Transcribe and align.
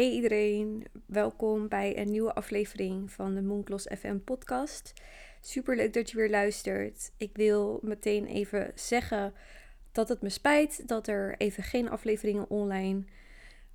Hey 0.00 0.10
iedereen, 0.10 0.86
welkom 1.06 1.68
bij 1.68 1.98
een 1.98 2.10
nieuwe 2.10 2.34
aflevering 2.34 3.10
van 3.10 3.34
de 3.34 3.42
Mooncloss 3.42 3.86
FM 3.98 4.18
podcast. 4.18 4.92
Super 5.40 5.76
leuk 5.76 5.92
dat 5.92 6.10
je 6.10 6.16
weer 6.16 6.30
luistert. 6.30 7.12
Ik 7.16 7.36
wil 7.36 7.78
meteen 7.82 8.26
even 8.26 8.72
zeggen 8.74 9.34
dat 9.92 10.08
het 10.08 10.22
me 10.22 10.28
spijt 10.28 10.88
dat 10.88 11.06
er 11.06 11.34
even 11.36 11.62
geen 11.62 11.90
afleveringen 11.90 12.50
online 12.50 13.04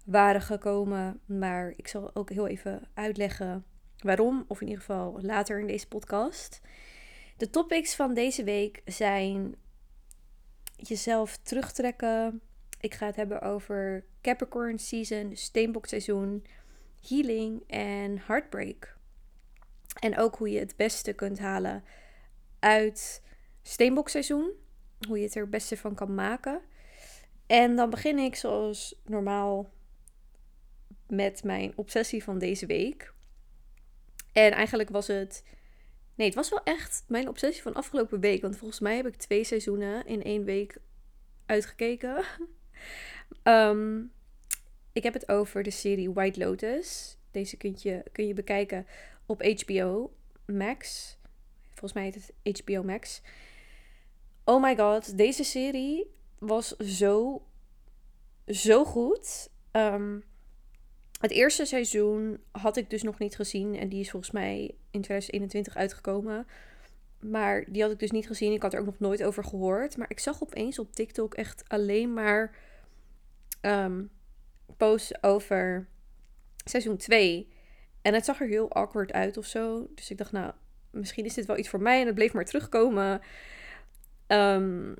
waren 0.05 0.41
gekomen, 0.41 1.19
maar 1.25 1.73
ik 1.75 1.87
zal 1.87 2.15
ook 2.15 2.29
heel 2.29 2.47
even 2.47 2.87
uitleggen 2.93 3.65
waarom, 3.97 4.45
of 4.47 4.61
in 4.61 4.67
ieder 4.67 4.83
geval 4.83 5.19
later 5.21 5.59
in 5.59 5.67
deze 5.67 5.87
podcast. 5.87 6.61
De 7.37 7.49
topics 7.49 7.95
van 7.95 8.13
deze 8.13 8.43
week 8.43 8.81
zijn 8.85 9.55
jezelf 10.75 11.37
terugtrekken. 11.37 12.41
Ik 12.79 12.93
ga 12.93 13.05
het 13.05 13.15
hebben 13.15 13.41
over 13.41 14.05
Capricorn 14.25 14.79
season, 14.79 15.35
steenbokseizoen, 15.35 16.45
healing 17.07 17.63
en 17.67 18.21
heartbreak. 18.25 18.97
En 19.99 20.17
ook 20.17 20.35
hoe 20.35 20.49
je 20.49 20.59
het 20.59 20.75
beste 20.75 21.13
kunt 21.13 21.39
halen 21.39 21.83
uit 22.59 23.21
steenbokseizoen. 23.61 24.51
Hoe 25.07 25.17
je 25.17 25.23
het 25.23 25.35
er 25.35 25.41
het 25.41 25.49
beste 25.49 25.77
van 25.77 25.95
kan 25.95 26.13
maken. 26.15 26.61
En 27.47 27.75
dan 27.75 27.89
begin 27.89 28.17
ik 28.17 28.35
zoals 28.35 29.01
normaal 29.03 29.69
met 31.07 31.43
mijn 31.43 31.73
obsessie 31.75 32.23
van 32.23 32.39
deze 32.39 32.65
week. 32.65 33.13
En 34.31 34.51
eigenlijk 34.51 34.89
was 34.89 35.07
het. 35.07 35.43
Nee, 36.15 36.27
het 36.27 36.35
was 36.35 36.49
wel 36.49 36.63
echt 36.63 37.03
mijn 37.07 37.27
obsessie 37.27 37.63
van 37.63 37.73
afgelopen 37.73 38.19
week. 38.19 38.41
Want 38.41 38.57
volgens 38.57 38.79
mij 38.79 38.95
heb 38.95 39.07
ik 39.07 39.15
twee 39.15 39.43
seizoenen 39.43 40.05
in 40.05 40.23
één 40.23 40.43
week 40.43 40.77
uitgekeken. 41.45 42.23
Ehm, 43.43 44.01
ik 44.95 45.03
heb 45.03 45.13
het 45.13 45.29
over 45.29 45.63
de 45.63 45.71
serie 45.71 46.11
White 46.11 46.39
Lotus. 46.39 47.17
Deze 47.31 47.57
kun 47.57 47.75
je, 47.77 48.03
kun 48.11 48.27
je 48.27 48.33
bekijken 48.33 48.87
op 49.25 49.43
HBO 49.43 50.13
Max. 50.45 51.17
Volgens 51.67 51.93
mij 51.93 52.03
heet 52.03 52.31
het 52.43 52.61
HBO 52.61 52.83
Max. 52.83 53.21
Oh 54.43 54.61
my 54.61 54.75
god, 54.75 55.17
deze 55.17 55.43
serie 55.43 56.11
was 56.39 56.75
zo, 56.77 57.45
zo 58.47 58.85
goed. 58.85 59.49
Um, 59.71 60.23
het 61.19 61.31
eerste 61.31 61.65
seizoen 61.65 62.39
had 62.51 62.77
ik 62.77 62.89
dus 62.89 63.03
nog 63.03 63.19
niet 63.19 63.35
gezien. 63.35 63.75
En 63.77 63.89
die 63.89 63.99
is 63.99 64.11
volgens 64.11 64.31
mij 64.31 64.59
in 64.91 65.01
2021 65.01 65.75
uitgekomen. 65.75 66.47
Maar 67.19 67.65
die 67.71 67.81
had 67.81 67.91
ik 67.91 67.99
dus 67.99 68.11
niet 68.11 68.27
gezien. 68.27 68.53
Ik 68.53 68.61
had 68.61 68.73
er 68.73 68.79
ook 68.79 68.85
nog 68.85 68.99
nooit 68.99 69.23
over 69.23 69.43
gehoord. 69.43 69.97
Maar 69.97 70.09
ik 70.09 70.19
zag 70.19 70.43
opeens 70.43 70.79
op 70.79 70.93
TikTok 70.93 71.33
echt 71.33 71.63
alleen 71.67 72.13
maar 72.13 72.55
um, 73.61 74.09
posts 74.77 75.23
over 75.23 75.87
seizoen 76.65 76.97
2. 76.97 77.53
En 78.01 78.13
het 78.13 78.25
zag 78.25 78.41
er 78.41 78.47
heel 78.47 78.71
awkward 78.71 79.13
uit 79.13 79.37
of 79.37 79.45
zo. 79.45 79.87
Dus 79.95 80.09
ik 80.09 80.17
dacht, 80.17 80.31
nou, 80.31 80.53
misschien 80.91 81.25
is 81.25 81.33
dit 81.33 81.45
wel 81.45 81.57
iets 81.57 81.69
voor 81.69 81.81
mij. 81.81 81.99
En 81.99 82.05
het 82.05 82.15
bleef 82.15 82.33
maar 82.33 82.45
terugkomen. 82.45 83.21
Um, 84.27 84.95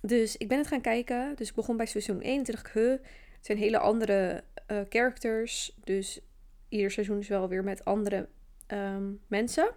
dus 0.00 0.36
ik 0.36 0.48
ben 0.48 0.58
het 0.58 0.66
gaan 0.66 0.80
kijken. 0.80 1.36
Dus 1.36 1.48
ik 1.48 1.54
begon 1.54 1.76
bij 1.76 1.86
seizoen 1.86 2.20
1. 2.20 2.38
En 2.38 2.44
toen 2.44 2.54
dacht 2.54 2.76
ik, 2.76 3.00
het 3.36 3.46
zijn 3.46 3.58
hele 3.58 3.78
andere 3.78 4.44
uh, 4.68 4.80
characters. 4.88 5.78
Dus 5.84 6.20
ieder 6.68 6.90
seizoen 6.90 7.18
is 7.18 7.28
wel 7.28 7.48
weer 7.48 7.64
met 7.64 7.84
andere 7.84 8.28
um, 8.68 9.20
mensen. 9.26 9.70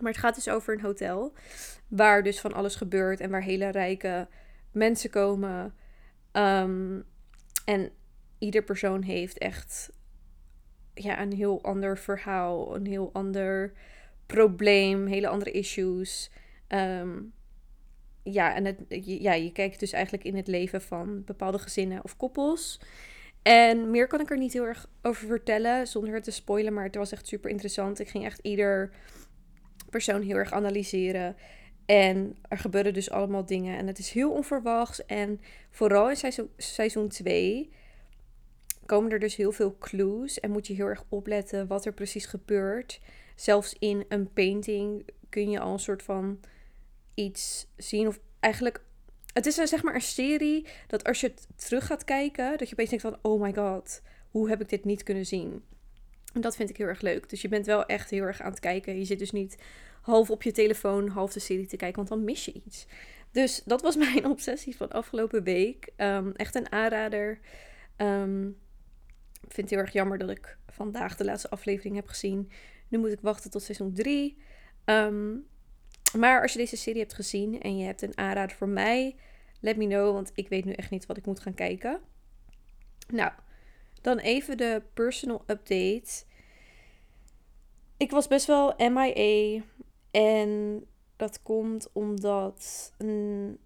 Maar 0.00 0.12
het 0.12 0.20
gaat 0.20 0.34
dus 0.34 0.48
over 0.48 0.74
een 0.74 0.80
hotel. 0.80 1.32
Waar 1.88 2.22
dus 2.22 2.40
van 2.40 2.52
alles 2.52 2.74
gebeurt. 2.74 3.20
En 3.20 3.30
waar 3.30 3.42
hele 3.42 3.68
rijke 3.68 4.28
mensen 4.72 5.10
komen. 5.10 5.74
Um, 6.32 7.04
en 7.64 7.90
ieder 8.38 8.62
persoon 8.62 9.02
heeft 9.02 9.38
echt 9.38 9.90
ja, 10.94 11.20
een 11.20 11.32
heel 11.32 11.62
ander 11.62 11.98
verhaal. 11.98 12.76
Een 12.76 12.86
heel 12.86 13.10
ander 13.12 13.72
probleem. 14.26 15.06
Hele 15.06 15.28
andere 15.28 15.50
issues. 15.50 16.30
Um, 16.68 17.32
ja, 18.22 18.54
en 18.54 18.64
het, 18.64 18.78
ja, 19.04 19.32
je 19.32 19.52
kijkt 19.52 19.80
dus 19.80 19.92
eigenlijk 19.92 20.24
in 20.24 20.36
het 20.36 20.46
leven 20.46 20.82
van 20.82 21.24
bepaalde 21.24 21.58
gezinnen 21.58 22.04
of 22.04 22.16
koppels. 22.16 22.80
En 23.42 23.90
meer 23.90 24.06
kan 24.06 24.20
ik 24.20 24.30
er 24.30 24.38
niet 24.38 24.52
heel 24.52 24.66
erg 24.66 24.88
over 25.02 25.26
vertellen 25.26 25.86
zonder 25.86 26.14
het 26.14 26.24
te 26.24 26.30
spoilen. 26.30 26.72
Maar 26.72 26.84
het 26.84 26.94
was 26.94 27.12
echt 27.12 27.26
super 27.26 27.50
interessant. 27.50 27.98
Ik 27.98 28.08
ging 28.08 28.24
echt 28.24 28.38
ieder 28.42 28.90
persoon 29.90 30.22
heel 30.22 30.36
erg 30.36 30.52
analyseren. 30.52 31.36
En 31.86 32.36
er 32.48 32.58
gebeuren 32.58 32.94
dus 32.94 33.10
allemaal 33.10 33.44
dingen. 33.44 33.78
En 33.78 33.86
het 33.86 33.98
is 33.98 34.10
heel 34.10 34.30
onverwachts. 34.30 35.06
En 35.06 35.40
vooral 35.70 36.10
in 36.10 36.16
seizoen, 36.16 36.50
seizoen 36.56 37.08
2 37.08 37.72
komen 38.88 39.10
er 39.10 39.18
dus 39.18 39.36
heel 39.36 39.52
veel 39.52 39.76
clues. 39.78 40.40
En 40.40 40.50
moet 40.50 40.66
je 40.66 40.74
heel 40.74 40.86
erg 40.86 41.04
opletten 41.08 41.66
wat 41.66 41.84
er 41.84 41.92
precies 41.92 42.26
gebeurt. 42.26 43.00
Zelfs 43.34 43.76
in 43.78 44.04
een 44.08 44.32
painting 44.32 45.04
kun 45.28 45.50
je 45.50 45.60
al 45.60 45.72
een 45.72 45.78
soort 45.78 46.02
van 46.02 46.40
iets 47.14 47.66
zien. 47.76 48.06
Of 48.06 48.18
eigenlijk, 48.40 48.80
het 49.32 49.46
is 49.46 49.56
een, 49.56 49.68
zeg 49.68 49.82
maar 49.82 49.94
een 49.94 50.00
serie 50.00 50.66
dat 50.86 51.04
als 51.04 51.20
je 51.20 51.26
het 51.26 51.46
terug 51.56 51.86
gaat 51.86 52.04
kijken, 52.04 52.58
dat 52.58 52.68
je 52.68 52.72
opeens 52.72 52.90
denkt 52.90 53.04
van, 53.04 53.18
oh 53.22 53.40
my 53.40 53.54
god, 53.54 54.02
hoe 54.30 54.48
heb 54.48 54.60
ik 54.60 54.68
dit 54.68 54.84
niet 54.84 55.02
kunnen 55.02 55.26
zien? 55.26 55.62
En 56.32 56.40
dat 56.40 56.56
vind 56.56 56.70
ik 56.70 56.76
heel 56.76 56.86
erg 56.86 57.00
leuk. 57.00 57.28
Dus 57.28 57.42
je 57.42 57.48
bent 57.48 57.66
wel 57.66 57.86
echt 57.86 58.10
heel 58.10 58.22
erg 58.22 58.40
aan 58.40 58.50
het 58.50 58.60
kijken. 58.60 58.98
Je 58.98 59.04
zit 59.04 59.18
dus 59.18 59.30
niet 59.30 59.58
half 60.02 60.30
op 60.30 60.42
je 60.42 60.52
telefoon, 60.52 61.08
half 61.08 61.32
de 61.32 61.40
serie 61.40 61.66
te 61.66 61.76
kijken, 61.76 61.96
want 61.96 62.08
dan 62.08 62.24
mis 62.24 62.44
je 62.44 62.52
iets. 62.66 62.86
Dus 63.30 63.62
dat 63.64 63.82
was 63.82 63.96
mijn 64.06 64.26
obsessie 64.26 64.76
van 64.76 64.90
afgelopen 64.90 65.42
week. 65.42 65.88
Um, 65.96 66.32
echt 66.32 66.54
een 66.54 66.72
aanrader. 66.72 67.38
Ik 67.96 68.54
vind 69.52 69.70
het 69.70 69.70
heel 69.70 69.78
erg 69.78 69.92
jammer 69.92 70.18
dat 70.18 70.30
ik 70.30 70.58
vandaag 70.66 71.16
de 71.16 71.24
laatste 71.24 71.50
aflevering 71.50 71.94
heb 71.94 72.06
gezien. 72.06 72.50
Nu 72.88 72.98
moet 72.98 73.12
ik 73.12 73.20
wachten 73.20 73.50
tot 73.50 73.62
seizoen 73.62 73.92
3. 73.92 74.36
Um, 74.84 74.94
ehm, 74.94 75.38
maar 76.20 76.42
als 76.42 76.52
je 76.52 76.58
deze 76.58 76.76
serie 76.76 77.00
hebt 77.00 77.14
gezien 77.14 77.60
en 77.60 77.78
je 77.78 77.84
hebt 77.84 78.02
een 78.02 78.18
aanrader 78.18 78.56
voor 78.56 78.68
mij, 78.68 79.16
let 79.60 79.76
me 79.76 79.86
know, 79.86 80.12
want 80.12 80.30
ik 80.34 80.48
weet 80.48 80.64
nu 80.64 80.72
echt 80.72 80.90
niet 80.90 81.06
wat 81.06 81.16
ik 81.16 81.26
moet 81.26 81.40
gaan 81.40 81.54
kijken. 81.54 82.00
Nou, 83.08 83.32
dan 84.00 84.18
even 84.18 84.56
de 84.56 84.82
personal 84.94 85.42
update. 85.46 86.24
Ik 87.96 88.10
was 88.10 88.28
best 88.28 88.46
wel 88.46 88.74
MIA 88.90 89.62
en 90.10 90.84
dat 91.16 91.42
komt 91.42 91.92
omdat 91.92 92.92
mm, 92.98 93.58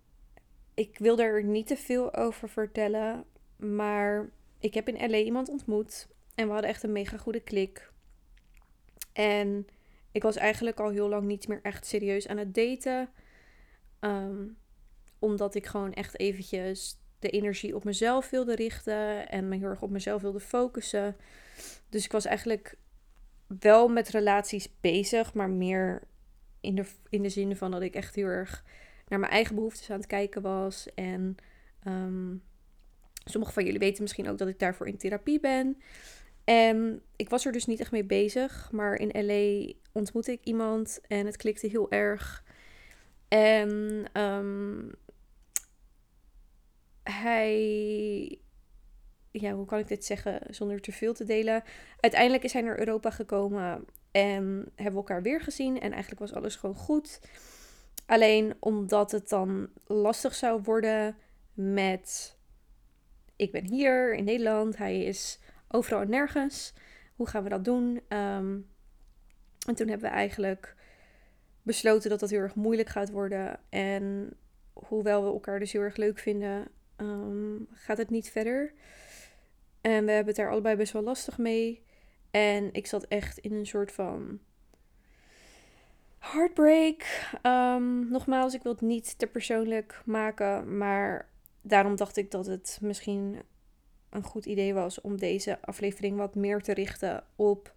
ik 0.74 0.98
wil 0.98 1.18
er 1.18 1.44
niet 1.44 1.66
te 1.66 1.76
veel 1.76 2.14
over 2.14 2.48
vertellen, 2.48 3.24
maar 3.56 4.30
ik 4.62 4.74
heb 4.74 4.88
in 4.88 5.10
LA 5.10 5.16
iemand 5.16 5.48
ontmoet 5.48 6.08
en 6.34 6.46
we 6.46 6.52
hadden 6.52 6.70
echt 6.70 6.82
een 6.82 6.92
mega 6.92 7.16
goede 7.16 7.40
klik. 7.40 7.90
En 9.12 9.66
ik 10.12 10.22
was 10.22 10.36
eigenlijk 10.36 10.80
al 10.80 10.90
heel 10.90 11.08
lang 11.08 11.26
niet 11.26 11.48
meer 11.48 11.60
echt 11.62 11.86
serieus 11.86 12.28
aan 12.28 12.36
het 12.36 12.54
daten. 12.54 13.08
Ehm, 14.00 14.46
omdat 15.18 15.54
ik 15.54 15.66
gewoon 15.66 15.92
echt 15.92 16.18
eventjes 16.18 16.98
de 17.18 17.30
energie 17.30 17.74
op 17.74 17.84
mezelf 17.84 18.30
wilde 18.30 18.54
richten. 18.54 19.28
En 19.28 19.48
me 19.48 19.56
heel 19.56 19.68
erg 19.68 19.82
op 19.82 19.90
mezelf 19.90 20.22
wilde 20.22 20.40
focussen. 20.40 21.16
Dus 21.88 22.04
ik 22.04 22.12
was 22.12 22.24
eigenlijk 22.24 22.76
wel 23.46 23.88
met 23.88 24.08
relaties 24.08 24.68
bezig. 24.80 25.34
Maar 25.34 25.50
meer 25.50 26.02
in 26.60 26.74
de, 26.74 26.84
in 27.08 27.22
de 27.22 27.28
zin 27.28 27.56
van 27.56 27.70
dat 27.70 27.82
ik 27.82 27.94
echt 27.94 28.14
heel 28.14 28.26
erg 28.26 28.64
naar 29.08 29.18
mijn 29.18 29.32
eigen 29.32 29.54
behoeftes 29.54 29.90
aan 29.90 29.98
het 29.98 30.06
kijken 30.06 30.42
was. 30.42 30.94
En 30.94 31.36
um, 31.86 32.42
sommige 33.24 33.52
van 33.52 33.64
jullie 33.64 33.78
weten 33.78 34.02
misschien 34.02 34.28
ook 34.28 34.38
dat 34.38 34.48
ik 34.48 34.58
daarvoor 34.58 34.88
in 34.88 34.96
therapie 34.96 35.40
ben. 35.40 35.76
En 36.44 37.02
ik 37.16 37.28
was 37.28 37.46
er 37.46 37.52
dus 37.52 37.66
niet 37.66 37.80
echt 37.80 37.90
mee 37.90 38.04
bezig. 38.04 38.68
Maar 38.72 38.94
in 38.94 39.26
LA 39.26 39.72
ontmoette 39.92 40.32
ik 40.32 40.44
iemand 40.44 41.00
en 41.06 41.26
het 41.26 41.36
klikte 41.36 41.66
heel 41.66 41.90
erg. 41.90 42.44
En 43.28 44.04
um, 44.20 44.94
hij. 47.02 48.38
Ja, 49.30 49.52
hoe 49.52 49.66
kan 49.66 49.78
ik 49.78 49.88
dit 49.88 50.04
zeggen 50.04 50.40
zonder 50.50 50.80
te 50.80 50.92
veel 50.92 51.14
te 51.14 51.24
delen? 51.24 51.62
Uiteindelijk 52.00 52.42
is 52.42 52.52
hij 52.52 52.62
naar 52.62 52.78
Europa 52.78 53.10
gekomen 53.10 53.84
en 54.10 54.72
hebben 54.74 54.92
we 54.92 54.98
elkaar 54.98 55.22
weer 55.22 55.40
gezien. 55.40 55.80
En 55.80 55.90
eigenlijk 55.90 56.20
was 56.20 56.32
alles 56.32 56.56
gewoon 56.56 56.76
goed. 56.76 57.20
Alleen 58.06 58.54
omdat 58.58 59.10
het 59.10 59.28
dan 59.28 59.68
lastig 59.86 60.34
zou 60.34 60.62
worden 60.62 61.16
met. 61.54 62.36
Ik 63.42 63.52
ben 63.52 63.64
hier 63.64 64.14
in 64.14 64.24
Nederland, 64.24 64.76
hij 64.76 65.04
is 65.04 65.38
overal 65.68 66.00
en 66.00 66.10
nergens. 66.10 66.74
Hoe 67.16 67.26
gaan 67.28 67.42
we 67.42 67.48
dat 67.48 67.64
doen? 67.64 68.00
Um, 68.08 68.66
en 69.66 69.74
toen 69.74 69.88
hebben 69.88 70.10
we 70.10 70.16
eigenlijk 70.16 70.74
besloten 71.62 72.10
dat 72.10 72.20
dat 72.20 72.30
heel 72.30 72.40
erg 72.40 72.54
moeilijk 72.54 72.88
gaat 72.88 73.10
worden. 73.10 73.60
En 73.68 74.36
hoewel 74.72 75.24
we 75.24 75.30
elkaar 75.30 75.58
dus 75.58 75.72
heel 75.72 75.80
erg 75.80 75.96
leuk 75.96 76.18
vinden, 76.18 76.68
ehm, 76.96 77.56
gaat 77.72 77.98
het 77.98 78.10
niet 78.10 78.30
verder. 78.30 78.72
En 79.80 80.04
we 80.04 80.10
hebben 80.10 80.26
het 80.26 80.36
daar 80.36 80.50
allebei 80.50 80.76
best 80.76 80.92
wel 80.92 81.02
lastig 81.02 81.38
mee. 81.38 81.84
En 82.30 82.72
ik 82.72 82.86
zat 82.86 83.04
echt 83.04 83.38
in 83.38 83.52
een 83.52 83.66
soort 83.66 83.92
van 83.92 84.40
heartbreak. 86.18 87.30
Um, 87.42 88.10
nogmaals, 88.10 88.54
ik 88.54 88.62
wil 88.62 88.72
het 88.72 88.80
niet 88.80 89.18
te 89.18 89.26
persoonlijk 89.26 90.02
maken, 90.04 90.76
maar 90.76 91.30
daarom 91.62 91.96
dacht 91.96 92.16
ik 92.16 92.30
dat 92.30 92.46
het 92.46 92.78
misschien 92.80 93.42
een 94.10 94.22
goed 94.22 94.46
idee 94.46 94.74
was 94.74 95.00
om 95.00 95.16
deze 95.16 95.58
aflevering 95.60 96.16
wat 96.16 96.34
meer 96.34 96.60
te 96.62 96.74
richten 96.74 97.24
op 97.36 97.74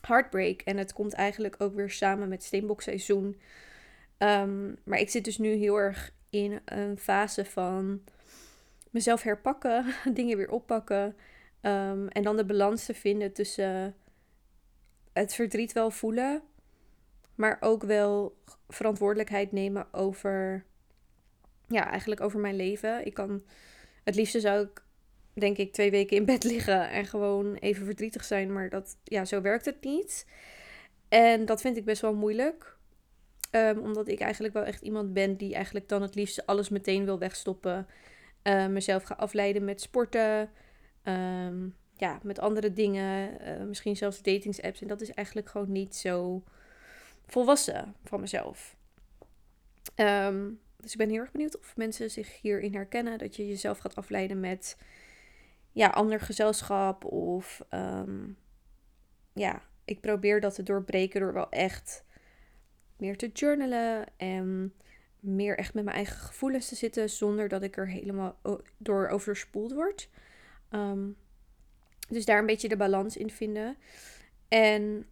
Heartbreak. 0.00 0.60
En 0.60 0.76
het 0.76 0.92
komt 0.92 1.12
eigenlijk 1.12 1.54
ook 1.58 1.74
weer 1.74 1.90
samen 1.90 2.28
met 2.28 2.42
Steenbokseizoen. 2.42 3.40
Um, 4.18 4.76
maar 4.84 4.98
ik 4.98 5.10
zit 5.10 5.24
dus 5.24 5.38
nu 5.38 5.52
heel 5.52 5.76
erg 5.76 6.12
in 6.30 6.60
een 6.64 6.98
fase 6.98 7.44
van 7.44 8.02
mezelf 8.90 9.22
herpakken, 9.22 9.84
dingen 10.14 10.36
weer 10.36 10.50
oppakken. 10.50 11.16
Ehm, 11.60 12.06
en 12.06 12.22
dan 12.22 12.36
de 12.36 12.44
balans 12.44 12.84
te 12.84 12.94
vinden 12.94 13.32
tussen 13.32 13.94
het 15.12 15.34
verdriet 15.34 15.72
wel 15.72 15.90
voelen, 15.90 16.42
maar 17.34 17.56
ook 17.60 17.82
wel 17.82 18.36
verantwoordelijkheid 18.68 19.52
nemen 19.52 19.86
over, 19.92 20.64
ja, 21.68 21.90
eigenlijk 21.90 22.20
over 22.20 22.40
mijn 22.40 22.56
leven. 22.56 23.06
Ik 23.06 23.14
kan, 23.14 23.42
het 24.04 24.14
liefste 24.14 24.40
zou 24.40 24.64
ik, 24.64 24.82
denk 25.32 25.56
ik, 25.56 25.72
twee 25.72 25.90
weken 25.90 26.16
in 26.16 26.24
bed 26.24 26.44
liggen 26.52 26.90
en 26.90 27.06
gewoon 27.06 27.54
even 27.54 27.84
verdrietig 27.84 28.24
zijn, 28.24 28.52
maar 28.52 28.68
dat, 28.68 28.96
ja, 29.04 29.24
zo 29.24 29.40
werkt 29.40 29.64
het 29.64 29.84
niet. 29.84 30.26
En 31.08 31.46
dat 31.46 31.60
vind 31.60 31.76
ik 31.76 31.84
best 31.84 32.02
wel 32.02 32.14
moeilijk. 32.14 32.76
Um, 33.50 33.78
omdat 33.78 34.08
ik 34.08 34.20
eigenlijk 34.20 34.54
wel 34.54 34.64
echt 34.64 34.82
iemand 34.82 35.12
ben 35.12 35.36
die 35.36 35.54
eigenlijk 35.54 35.88
dan 35.88 36.02
het 36.02 36.14
liefst 36.14 36.46
alles 36.46 36.68
meteen 36.68 37.04
wil 37.04 37.18
wegstoppen. 37.18 37.86
Uh, 38.42 38.66
mezelf 38.66 39.02
ga 39.02 39.14
afleiden 39.14 39.64
met 39.64 39.80
sporten. 39.80 40.50
Um, 41.04 41.74
ja, 41.96 42.18
met 42.22 42.38
andere 42.38 42.72
dingen. 42.72 43.30
Uh, 43.48 43.64
misschien 43.64 43.96
zelfs 43.96 44.22
datingsapps. 44.22 44.80
En 44.80 44.88
dat 44.88 45.00
is 45.00 45.10
eigenlijk 45.10 45.48
gewoon 45.48 45.72
niet 45.72 45.96
zo 45.96 46.42
volwassen 47.26 47.94
van 48.04 48.20
mezelf. 48.20 48.76
Um, 49.96 50.60
dus 50.80 50.92
ik 50.92 50.98
ben 50.98 51.10
heel 51.10 51.20
erg 51.20 51.32
benieuwd 51.32 51.58
of 51.58 51.76
mensen 51.76 52.10
zich 52.10 52.40
hierin 52.40 52.74
herkennen. 52.74 53.18
Dat 53.18 53.36
je 53.36 53.48
jezelf 53.48 53.78
gaat 53.78 53.94
afleiden 53.94 54.40
met 54.40 54.76
ja, 55.72 55.88
ander 55.88 56.20
gezelschap. 56.20 57.04
Of 57.04 57.62
ja, 59.32 59.62
ik 59.84 60.00
probeer 60.00 60.40
dat 60.40 60.54
te 60.54 60.62
doorbreken 60.62 61.20
door 61.20 61.32
wel 61.32 61.50
echt 61.50 62.04
meer 62.96 63.16
te 63.16 63.30
journalen 63.32 64.06
en 64.16 64.74
meer 65.20 65.58
echt 65.58 65.74
met 65.74 65.84
mijn 65.84 65.96
eigen 65.96 66.16
gevoelens 66.16 66.68
te 66.68 66.74
zitten 66.74 67.10
zonder 67.10 67.48
dat 67.48 67.62
ik 67.62 67.76
er 67.76 67.88
helemaal 67.88 68.38
door 68.76 69.08
overspoeld 69.08 69.72
word. 69.72 70.08
Um, 70.70 71.16
dus 72.08 72.24
daar 72.24 72.38
een 72.38 72.46
beetje 72.46 72.68
de 72.68 72.76
balans 72.76 73.16
in 73.16 73.30
vinden. 73.30 73.76
En 74.48 75.06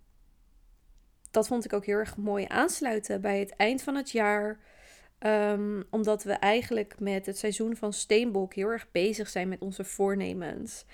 dat 1.30 1.46
vond 1.46 1.64
ik 1.64 1.72
ook 1.72 1.84
heel 1.84 1.98
erg 1.98 2.16
mooi 2.16 2.44
aansluiten 2.48 3.20
bij 3.20 3.38
het 3.38 3.56
eind 3.56 3.82
van 3.82 3.94
het 3.94 4.10
jaar. 4.10 4.60
Um, 5.18 5.84
omdat 5.90 6.22
we 6.22 6.32
eigenlijk 6.32 7.00
met 7.00 7.26
het 7.26 7.38
seizoen 7.38 7.76
van 7.76 7.92
Steenbok 7.92 8.54
heel 8.54 8.68
erg 8.68 8.90
bezig 8.92 9.28
zijn 9.28 9.48
met 9.48 9.60
onze 9.60 9.84
voornemens. 9.84 10.84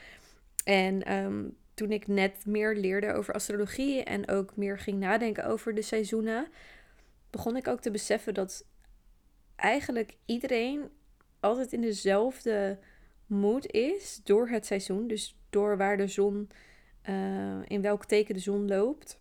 En 0.65 1.13
um, 1.15 1.57
toen 1.75 1.93
ik 1.93 2.07
net 2.07 2.47
meer 2.47 2.77
leerde 2.77 3.13
over 3.13 3.35
astrologie 3.35 4.03
en 4.03 4.29
ook 4.29 4.57
meer 4.57 4.79
ging 4.79 4.99
nadenken 4.99 5.47
over 5.47 5.75
de 5.75 5.83
seizoenen, 5.83 6.49
begon 7.31 7.57
ik 7.57 7.69
ook 7.69 7.81
te 7.81 7.91
beseffen 7.91 8.35
dat 8.35 8.65
eigenlijk 9.57 10.17
iedereen 10.27 10.91
altijd 11.41 11.73
in 11.73 11.81
dezelfde 11.81 12.79
moed 13.27 13.71
is 13.71 14.21
door 14.25 14.49
het 14.49 14.67
seizoen. 14.67 15.07
Dus 15.07 15.37
door 15.51 15.77
waar 15.77 15.97
de 15.97 16.07
zon, 16.07 16.51
uh, 17.09 17.61
in 17.67 17.83
welk 17.83 18.05
teken 18.05 18.35
de 18.35 18.41
zon 18.41 18.69
loopt. 18.69 19.21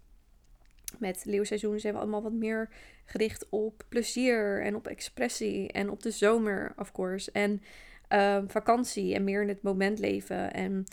Met 1.00 1.26
leeuwseizoen 1.26 1.80
zijn 1.80 1.94
we 1.94 2.00
allemaal 2.00 2.24
wat 2.24 2.32
meer 2.32 2.70
gericht 3.06 3.50
op 3.50 3.84
plezier 3.90 4.62
en 4.62 4.76
op 4.76 4.88
expressie 4.88 5.72
en 5.72 5.90
op 5.90 6.04
de 6.04 6.12
zomer, 6.12 6.74
of 6.78 6.92
course. 6.92 7.32
En 7.32 7.62
uh, 8.10 8.38
vakantie 8.48 9.16
en 9.16 9.24
meer 9.24 9.42
in 9.42 9.48
het 9.48 9.62
moment 9.62 10.00
leven. 10.00 10.54
En 10.54 10.86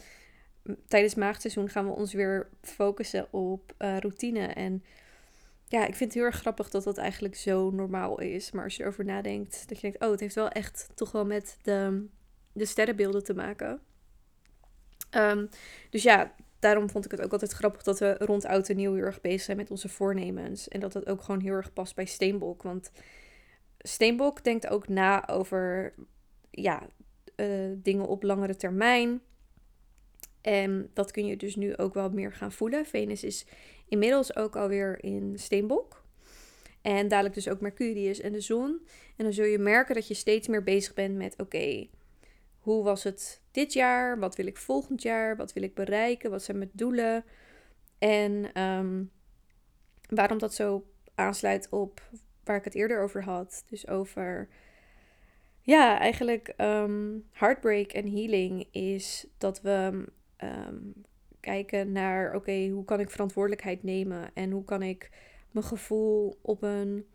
tijdens 0.86 1.14
maagseizoen 1.14 1.68
gaan 1.68 1.86
we 1.86 1.92
ons 1.92 2.12
weer 2.12 2.48
focussen 2.60 3.32
op 3.32 3.74
uh, 3.78 3.98
routine 3.98 4.46
en 4.46 4.82
ja, 5.68 5.80
ik 5.80 5.94
vind 5.94 5.98
het 6.10 6.14
heel 6.14 6.24
erg 6.24 6.36
grappig 6.36 6.70
dat 6.70 6.84
dat 6.84 6.98
eigenlijk 6.98 7.36
zo 7.36 7.70
normaal 7.70 8.20
is. 8.20 8.50
Maar 8.50 8.64
als 8.64 8.76
je 8.76 8.82
erover 8.82 9.04
nadenkt, 9.04 9.68
dat 9.68 9.80
je 9.80 9.82
denkt, 9.82 10.04
oh, 10.04 10.10
het 10.10 10.20
heeft 10.20 10.34
wel 10.34 10.48
echt 10.48 10.88
toch 10.94 11.12
wel 11.12 11.26
met 11.26 11.58
de, 11.62 12.06
de 12.52 12.64
sterrenbeelden 12.64 13.24
te 13.24 13.34
maken. 13.34 13.80
Ehm, 15.10 15.46
dus 15.90 16.02
ja, 16.02 16.34
daarom 16.58 16.90
vond 16.90 17.04
ik 17.04 17.10
het 17.10 17.20
ook 17.20 17.32
altijd 17.32 17.52
grappig 17.52 17.82
dat 17.82 17.98
we 17.98 18.16
rond 18.18 18.44
oud 18.44 18.68
en 18.68 18.76
nieuw 18.76 18.94
heel 18.94 19.04
erg 19.04 19.20
bezig 19.20 19.40
zijn 19.40 19.56
met 19.56 19.70
onze 19.70 19.88
voornemens. 19.88 20.68
En 20.68 20.80
dat 20.80 20.92
dat 20.92 21.08
ook 21.08 21.22
gewoon 21.22 21.40
heel 21.40 21.52
erg 21.52 21.72
past 21.72 21.94
bij 21.94 22.06
Steenbok. 22.06 22.62
Want 22.62 22.90
Steenbok 23.78 24.44
denkt 24.44 24.68
ook 24.68 24.88
na 24.88 25.28
over 25.28 25.94
ja, 26.50 26.88
uh, 27.36 27.72
dingen 27.76 28.08
op 28.08 28.22
langere 28.22 28.56
termijn. 28.56 29.20
En 30.40 30.90
dat 30.94 31.10
kun 31.10 31.26
je 31.26 31.36
dus 31.36 31.56
nu 31.56 31.76
ook 31.76 31.94
wel 31.94 32.10
meer 32.10 32.32
gaan 32.32 32.52
voelen. 32.52 32.86
Venus 32.86 33.24
is 33.24 33.46
inmiddels 33.88 34.36
ook 34.36 34.56
alweer 34.56 35.04
in 35.04 35.38
Steenbok. 35.38 36.06
En 36.82 37.08
dadelijk 37.08 37.34
dus 37.34 37.48
ook 37.48 37.60
Mercurius 37.60 38.20
en 38.20 38.32
de 38.32 38.40
zon. 38.40 38.86
En 39.16 39.24
dan 39.24 39.32
zul 39.32 39.44
je 39.44 39.58
merken 39.58 39.94
dat 39.94 40.08
je 40.08 40.14
steeds 40.14 40.48
meer 40.48 40.62
bezig 40.62 40.94
bent 40.94 41.16
met: 41.16 41.34
oké, 41.36 41.86
hoe 42.58 42.84
was 42.84 43.04
het 43.04 43.40
dit 43.58 43.72
jaar? 43.72 44.18
Wat 44.18 44.36
wil 44.36 44.46
ik 44.46 44.56
volgend 44.56 45.02
jaar? 45.02 45.36
Wat 45.36 45.52
wil 45.52 45.62
ik 45.62 45.74
bereiken? 45.74 46.30
Wat 46.30 46.42
zijn 46.42 46.58
mijn 46.58 46.70
doelen? 46.72 47.24
En 47.98 48.62
um, 48.62 49.10
waarom 50.08 50.38
dat 50.38 50.54
zo 50.54 50.84
aansluit 51.14 51.68
op 51.70 52.02
waar 52.44 52.56
ik 52.56 52.64
het 52.64 52.74
eerder 52.74 53.02
over 53.02 53.22
had. 53.22 53.64
Dus 53.68 53.88
over, 53.88 54.48
ja, 55.62 55.98
eigenlijk 55.98 56.54
um, 56.56 57.24
heartbreak 57.32 57.92
en 57.92 58.10
healing 58.10 58.68
is 58.70 59.26
dat 59.38 59.60
we 59.60 60.04
um, 60.44 60.94
kijken 61.40 61.92
naar, 61.92 62.34
oké, 62.34 62.68
hoe 62.68 62.84
kan 62.84 63.00
ik 63.00 63.10
verantwoordelijkheid 63.10 63.82
nemen 63.82 64.30
en 64.34 64.50
hoe 64.50 64.64
kan 64.64 64.82
ik 64.82 65.10
mijn 65.50 65.66
gevoel 65.66 66.38
op 66.42 66.62
een 66.62 67.06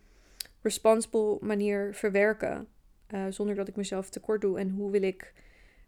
responsible 0.62 1.38
manier 1.42 1.94
verwerken, 1.94 2.68
uh, 3.14 3.26
zonder 3.30 3.56
dat 3.56 3.68
ik 3.68 3.76
mezelf 3.76 4.10
tekort 4.10 4.42
doe 4.42 4.60
en 4.60 4.70
hoe 4.70 4.92
wil 4.92 5.04
ik 5.04 5.34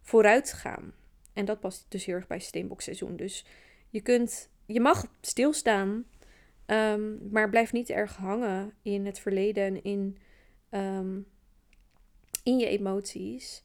vooruit 0.06 0.54
gaan. 0.54 0.94
En 1.34 1.46
dat 1.46 1.60
past 1.60 1.86
dus 1.90 2.06
heel 2.06 2.16
erg 2.16 2.28
bij 2.28 2.40
steenbokseizoen. 2.40 3.16
Dus 3.16 3.46
je 3.90 4.02
kunt, 4.02 4.50
je 4.66 4.80
mag 4.80 5.06
stilstaan, 5.22 6.06
um, 6.66 7.30
maar 7.32 7.50
blijf 7.50 7.74
niet 7.74 7.90
erg 7.90 8.16
hangen 8.16 8.74
in 8.82 9.06
het 9.06 9.20
verleden 9.20 9.64
en 9.64 9.84
in, 9.84 10.18
um, 10.72 11.26
in 12.44 12.58
je 12.58 12.68
emoties. 12.68 13.64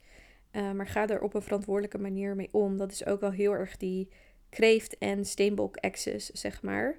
Uh, 0.53 0.73
maar 0.73 0.87
ga 0.87 1.09
er 1.09 1.21
op 1.21 1.35
een 1.35 1.43
verantwoordelijke 1.43 1.99
manier 1.99 2.37
mee 2.37 2.49
om. 2.53 2.76
Dat 2.76 2.93
is 2.93 3.07
ook 3.07 3.21
wel 3.21 3.31
heel 3.31 3.53
erg 3.53 3.76
die 3.76 4.09
kreeft 4.49 4.99
en 4.99 5.25
steenbok 5.25 5.76
axis, 5.76 6.26
zeg 6.26 6.62
maar. 6.62 6.99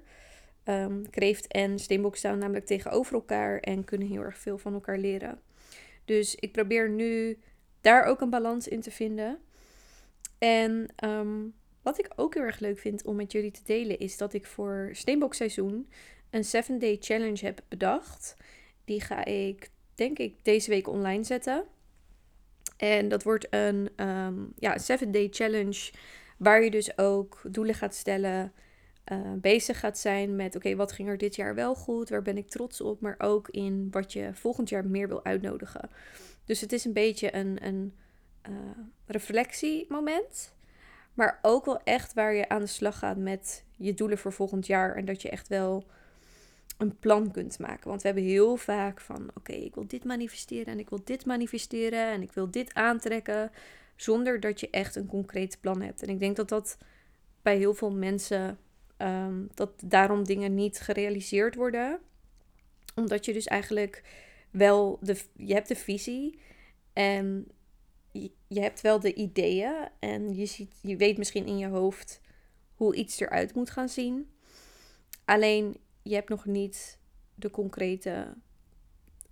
Um, 0.64 1.10
kreeft 1.10 1.46
en 1.46 1.78
steenbok 1.78 2.16
staan 2.16 2.38
namelijk 2.38 2.66
tegenover 2.66 3.14
elkaar 3.14 3.58
en 3.60 3.84
kunnen 3.84 4.08
heel 4.08 4.22
erg 4.22 4.38
veel 4.38 4.58
van 4.58 4.74
elkaar 4.74 4.98
leren. 4.98 5.40
Dus 6.04 6.34
ik 6.34 6.52
probeer 6.52 6.90
nu 6.90 7.38
daar 7.82 8.04
ook 8.04 8.20
een 8.20 8.30
balans 8.30 8.68
in 8.68 8.80
te 8.80 8.90
vinden. 8.90 9.38
En 10.38 10.88
um, 11.04 11.54
wat 11.82 11.98
ik 11.98 12.12
ook 12.16 12.34
heel 12.34 12.42
erg 12.42 12.58
leuk 12.58 12.78
vind 12.78 13.04
om 13.04 13.16
met 13.16 13.32
jullie 13.32 13.50
te 13.50 13.62
delen, 13.64 13.98
is 13.98 14.16
dat 14.16 14.32
ik 14.32 14.46
voor 14.46 14.88
Steenbokseizoen 14.92 15.88
een 16.30 16.44
7-day 16.44 16.96
challenge 17.00 17.44
heb 17.44 17.60
bedacht. 17.68 18.36
Die 18.84 19.00
ga 19.00 19.24
ik, 19.24 19.70
denk 19.94 20.18
ik, 20.18 20.44
deze 20.44 20.70
week 20.70 20.88
online 20.88 21.24
zetten. 21.24 21.64
En 22.76 23.08
dat 23.08 23.22
wordt 23.22 23.46
een 23.50 23.90
um, 23.96 24.52
ja, 24.58 24.76
7-day 24.80 25.28
challenge 25.30 25.90
Waar 26.42 26.62
je 26.64 26.70
dus 26.70 26.98
ook 26.98 27.40
doelen 27.48 27.74
gaat 27.74 27.94
stellen, 27.94 28.52
uh, 29.12 29.32
bezig 29.36 29.78
gaat 29.78 29.98
zijn 29.98 30.36
met: 30.36 30.56
oké, 30.56 30.76
wat 30.76 30.92
ging 30.92 31.08
er 31.08 31.18
dit 31.18 31.36
jaar 31.36 31.54
wel 31.54 31.74
goed? 31.74 32.08
Waar 32.08 32.22
ben 32.22 32.36
ik 32.36 32.48
trots 32.48 32.80
op? 32.80 33.00
Maar 33.00 33.14
ook 33.18 33.48
in 33.48 33.88
wat 33.90 34.12
je 34.12 34.30
volgend 34.32 34.68
jaar 34.68 34.86
meer 34.86 35.08
wil 35.08 35.24
uitnodigen. 35.24 35.90
Dus 36.44 36.60
het 36.60 36.72
is 36.72 36.84
een 36.84 36.92
beetje 36.92 37.34
een, 37.34 37.66
een 37.66 37.94
uh, 38.48 38.56
reflectiemoment. 39.06 40.54
Maar 41.14 41.38
ook 41.42 41.64
wel 41.64 41.80
echt 41.84 42.14
waar 42.14 42.34
je 42.34 42.48
aan 42.48 42.60
de 42.60 42.66
slag 42.66 42.98
gaat 42.98 43.16
met 43.16 43.64
je 43.76 43.94
doelen 43.94 44.18
voor 44.18 44.32
volgend 44.32 44.66
jaar. 44.66 44.96
En 44.96 45.04
dat 45.04 45.22
je 45.22 45.30
echt 45.30 45.48
wel 45.48 45.84
een 46.78 46.98
plan 46.98 47.30
kunt 47.30 47.58
maken. 47.58 47.88
Want 47.88 48.02
we 48.02 48.08
hebben 48.08 48.26
heel 48.26 48.56
vaak 48.56 49.00
van: 49.00 49.30
oké, 49.34 49.52
ik 49.52 49.74
wil 49.74 49.86
dit 49.86 50.04
manifesteren 50.04 50.66
en 50.66 50.78
ik 50.78 50.90
wil 50.90 51.00
dit 51.04 51.26
manifesteren 51.26 52.06
en 52.06 52.22
ik 52.22 52.32
wil 52.32 52.50
dit 52.50 52.74
aantrekken 52.74 53.50
zonder 53.96 54.40
dat 54.40 54.60
je 54.60 54.70
echt 54.70 54.96
een 54.96 55.06
concreet 55.06 55.58
plan 55.60 55.82
hebt. 55.82 56.02
En 56.02 56.08
ik 56.08 56.18
denk 56.18 56.36
dat 56.36 56.48
dat 56.48 56.78
bij 57.42 57.56
heel 57.56 57.74
veel 57.74 57.92
mensen, 57.92 58.58
um, 59.02 59.48
dat 59.54 59.70
daarom 59.84 60.24
dingen 60.24 60.54
niet 60.54 60.80
gerealiseerd 60.80 61.54
worden. 61.54 62.00
Omdat 62.94 63.24
je 63.24 63.32
dus 63.32 63.46
eigenlijk 63.46 64.02
wel 64.50 64.98
de, 65.00 65.16
je 65.36 65.54
hebt 65.54 65.68
de 65.68 65.76
visie 65.76 66.38
en 66.92 67.46
je, 68.12 68.30
je 68.46 68.60
hebt 68.60 68.80
wel 68.80 69.00
de 69.00 69.14
ideeën 69.14 69.88
en 69.98 70.34
je, 70.34 70.46
ziet, 70.46 70.74
je 70.82 70.96
weet 70.96 71.18
misschien 71.18 71.46
in 71.46 71.58
je 71.58 71.68
hoofd 71.68 72.20
hoe 72.74 72.94
iets 72.94 73.20
eruit 73.20 73.54
moet 73.54 73.70
gaan 73.70 73.88
zien. 73.88 74.30
Alleen 75.24 75.76
je 76.02 76.14
hebt 76.14 76.28
nog 76.28 76.44
niet 76.44 76.98
de 77.34 77.50
concrete 77.50 78.34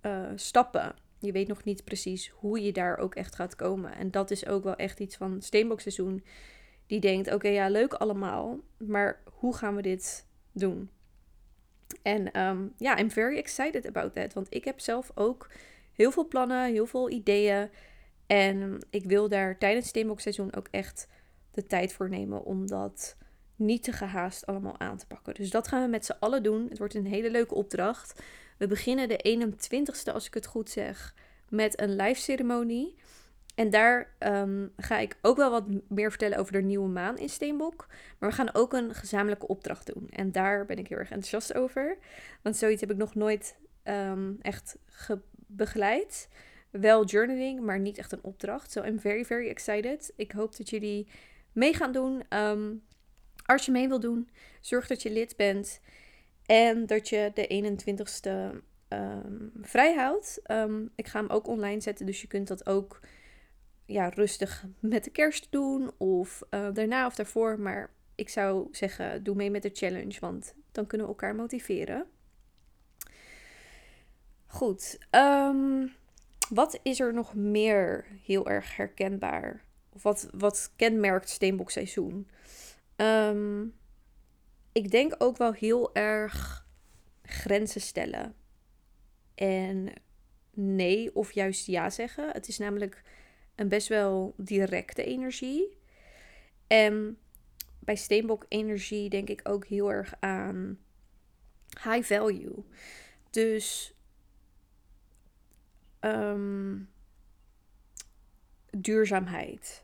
uh, 0.01 0.31
stappen 0.35 0.95
je 1.21 1.31
weet 1.31 1.47
nog 1.47 1.63
niet 1.63 1.83
precies 1.83 2.29
hoe 2.29 2.61
je 2.61 2.71
daar 2.71 2.97
ook 2.97 3.15
echt 3.15 3.35
gaat 3.35 3.55
komen. 3.55 3.95
En 3.95 4.11
dat 4.11 4.31
is 4.31 4.45
ook 4.45 4.63
wel 4.63 4.75
echt 4.75 4.99
iets 4.99 5.15
van 5.15 5.41
Steenbokseizoen. 5.41 6.23
Die 6.91 6.99
denkt, 6.99 7.33
oké, 7.33 7.47
ja, 7.47 7.69
leuk 7.69 7.93
allemaal. 7.93 8.59
Maar 8.77 9.19
hoe 9.25 9.55
gaan 9.55 9.75
we 9.75 9.81
dit 9.81 10.25
doen? 10.51 10.89
En 12.01 12.31
ehm, 12.31 12.67
ja, 12.77 12.97
I'm 12.97 13.11
very 13.11 13.37
excited 13.37 13.87
about 13.87 14.15
that. 14.15 14.33
Want 14.33 14.47
ik 14.49 14.65
heb 14.65 14.79
zelf 14.79 15.11
ook 15.15 15.49
heel 15.93 16.11
veel 16.11 16.27
plannen, 16.27 16.71
heel 16.71 16.85
veel 16.85 17.09
ideeën. 17.09 17.69
En 18.27 18.79
ik 18.89 19.05
wil 19.05 19.29
daar 19.29 19.57
tijdens 19.57 19.87
Steenbokseizoen 19.87 20.55
ook 20.55 20.67
echt 20.71 21.07
de 21.51 21.65
tijd 21.65 21.93
voor 21.93 22.09
nemen 22.09 22.43
om 22.43 22.67
dat 22.67 23.15
niet 23.55 23.83
te 23.83 23.91
gehaast 23.91 24.45
allemaal 24.45 24.79
aan 24.79 24.97
te 24.97 25.07
pakken. 25.07 25.33
Dus 25.33 25.49
dat 25.49 25.67
gaan 25.67 25.83
we 25.83 25.89
met 25.89 26.05
z'n 26.05 26.17
allen 26.19 26.43
doen. 26.43 26.65
Het 26.69 26.77
wordt 26.77 26.95
een 26.95 27.05
hele 27.05 27.31
leuke 27.31 27.55
opdracht. 27.55 28.21
We 28.57 28.67
beginnen 28.67 29.07
de 29.07 29.37
21ste, 29.39 30.13
als 30.13 30.27
ik 30.27 30.33
het 30.33 30.45
goed 30.45 30.69
zeg, 30.69 31.15
met 31.49 31.81
een 31.81 31.95
live 31.95 32.21
ceremonie. 32.21 32.95
En 33.55 33.69
daar 33.69 34.15
ehm, 34.17 34.67
ga 34.77 34.97
ik 34.97 35.17
ook 35.21 35.37
wel 35.37 35.51
wat 35.51 35.65
meer 35.87 36.09
vertellen 36.09 36.37
over 36.37 36.51
de 36.51 36.61
nieuwe 36.61 36.87
maan 36.87 37.17
in 37.17 37.29
Steenbok. 37.29 37.87
Maar 38.19 38.29
we 38.29 38.35
gaan 38.35 38.53
ook 38.53 38.73
een 38.73 38.93
gezamenlijke 38.93 39.47
opdracht 39.47 39.93
doen. 39.93 40.09
En 40.09 40.31
daar 40.31 40.65
ben 40.65 40.77
ik 40.77 40.87
heel 40.87 40.97
erg 40.97 41.11
enthousiast 41.11 41.53
over. 41.53 41.97
Want 42.41 42.57
zoiets 42.57 42.81
heb 42.81 42.91
ik 42.91 42.97
nog 42.97 43.15
nooit 43.15 43.57
um, 43.83 44.37
echt 44.41 44.77
begeleid. 45.47 46.29
Wel 46.69 47.05
journaling, 47.05 47.61
maar 47.61 47.79
niet 47.79 47.97
echt 47.97 48.11
een 48.11 48.23
opdracht. 48.23 48.71
So 48.71 48.83
I'm 48.83 48.99
very, 48.99 49.25
very 49.25 49.47
excited. 49.47 50.13
Ik 50.15 50.31
hoop 50.31 50.57
dat 50.57 50.69
jullie 50.69 51.07
mee 51.51 51.73
gaan 51.73 51.91
doen. 51.91 52.23
Ehm, 52.29 52.73
als 53.45 53.65
je 53.65 53.71
mee 53.71 53.87
wil 53.87 53.99
doen, 53.99 54.29
zorg 54.61 54.87
dat 54.87 55.01
je 55.01 55.11
lid 55.11 55.35
bent. 55.35 55.81
En 56.45 56.85
dat 56.85 57.09
je 57.09 57.31
de 57.33 57.47
21ste 57.47 58.63
um, 58.89 59.51
vrij 59.61 59.93
houdt. 59.93 60.39
Ehm, 60.43 60.85
ik 60.95 61.07
ga 61.07 61.19
hem 61.19 61.29
ook 61.29 61.47
online 61.47 61.81
zetten, 61.81 62.05
dus 62.05 62.21
je 62.21 62.27
kunt 62.27 62.47
dat 62.47 62.65
ook 62.65 62.99
ja, 63.91 64.09
rustig 64.09 64.65
met 64.79 65.03
de 65.03 65.09
kerst 65.09 65.47
doen. 65.49 65.91
Of 65.97 66.43
uh, 66.49 66.67
daarna 66.73 67.05
of 67.05 67.15
daarvoor. 67.15 67.59
Maar 67.59 67.91
ik 68.15 68.29
zou 68.29 68.67
zeggen, 68.71 69.23
doe 69.23 69.35
mee 69.35 69.51
met 69.51 69.61
de 69.61 69.71
challenge, 69.73 70.19
want 70.19 70.55
dan 70.71 70.87
kunnen 70.87 71.07
we 71.07 71.13
elkaar 71.13 71.35
motiveren. 71.35 72.05
Goed. 74.45 74.99
Um, 75.11 75.91
wat 76.49 76.79
is 76.83 76.99
er 76.99 77.13
nog 77.13 77.35
meer 77.35 78.05
heel 78.23 78.49
erg 78.49 78.75
herkenbaar? 78.75 79.61
Of 79.89 80.03
wat, 80.03 80.29
wat 80.31 80.73
kenmerkt 80.75 81.29
Steenbokseizoen? 81.29 82.29
Um, 82.95 83.73
ik 84.71 84.91
denk 84.91 85.15
ook 85.17 85.37
wel 85.37 85.53
heel 85.53 85.95
erg 85.95 86.65
grenzen 87.23 87.81
stellen. 87.81 88.35
En 89.35 89.93
nee 90.53 91.15
of 91.15 91.31
juist 91.31 91.65
ja 91.65 91.89
zeggen. 91.89 92.29
Het 92.31 92.47
is 92.47 92.57
namelijk 92.57 93.03
een 93.61 93.67
best 93.67 93.87
wel 93.87 94.33
directe 94.37 95.03
energie. 95.03 95.77
En 96.67 97.17
bij 97.79 97.95
Steenbok 97.95 98.45
energie 98.47 99.09
denk 99.09 99.29
ik 99.29 99.41
ook 99.43 99.65
heel 99.65 99.91
erg 99.91 100.13
aan 100.19 100.79
high 101.83 102.03
value. 102.03 102.63
Dus 103.29 103.93
um, 105.99 106.89
duurzaamheid. 108.69 109.83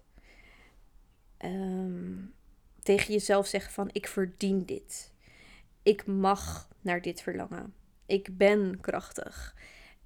Um, 1.45 2.33
tegen 2.83 3.13
jezelf 3.13 3.47
zeggen 3.47 3.71
van 3.71 3.89
ik 3.91 4.07
verdien 4.07 4.65
dit. 4.65 5.13
Ik 5.83 6.05
mag 6.05 6.69
naar 6.81 7.01
dit 7.01 7.21
verlangen. 7.21 7.73
Ik 8.05 8.37
ben 8.37 8.79
krachtig. 8.79 9.55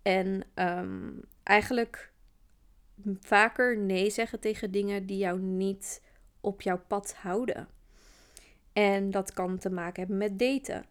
En 0.01 0.43
um, 0.55 1.21
eigenlijk 1.43 2.11
vaker 3.19 3.77
nee 3.77 4.10
zeggen 4.10 4.39
tegen 4.39 4.71
dingen 4.71 5.05
die 5.05 5.17
jou 5.17 5.39
niet 5.39 6.03
op 6.41 6.62
jouw 6.62 6.83
pad 6.88 7.13
houden. 7.13 7.67
En 8.74 9.12
dat 9.12 9.33
kan 9.33 9.57
te 9.57 9.69
maken 9.69 10.00
hebben 10.00 10.17
met 10.17 10.39
daten. 10.39 10.86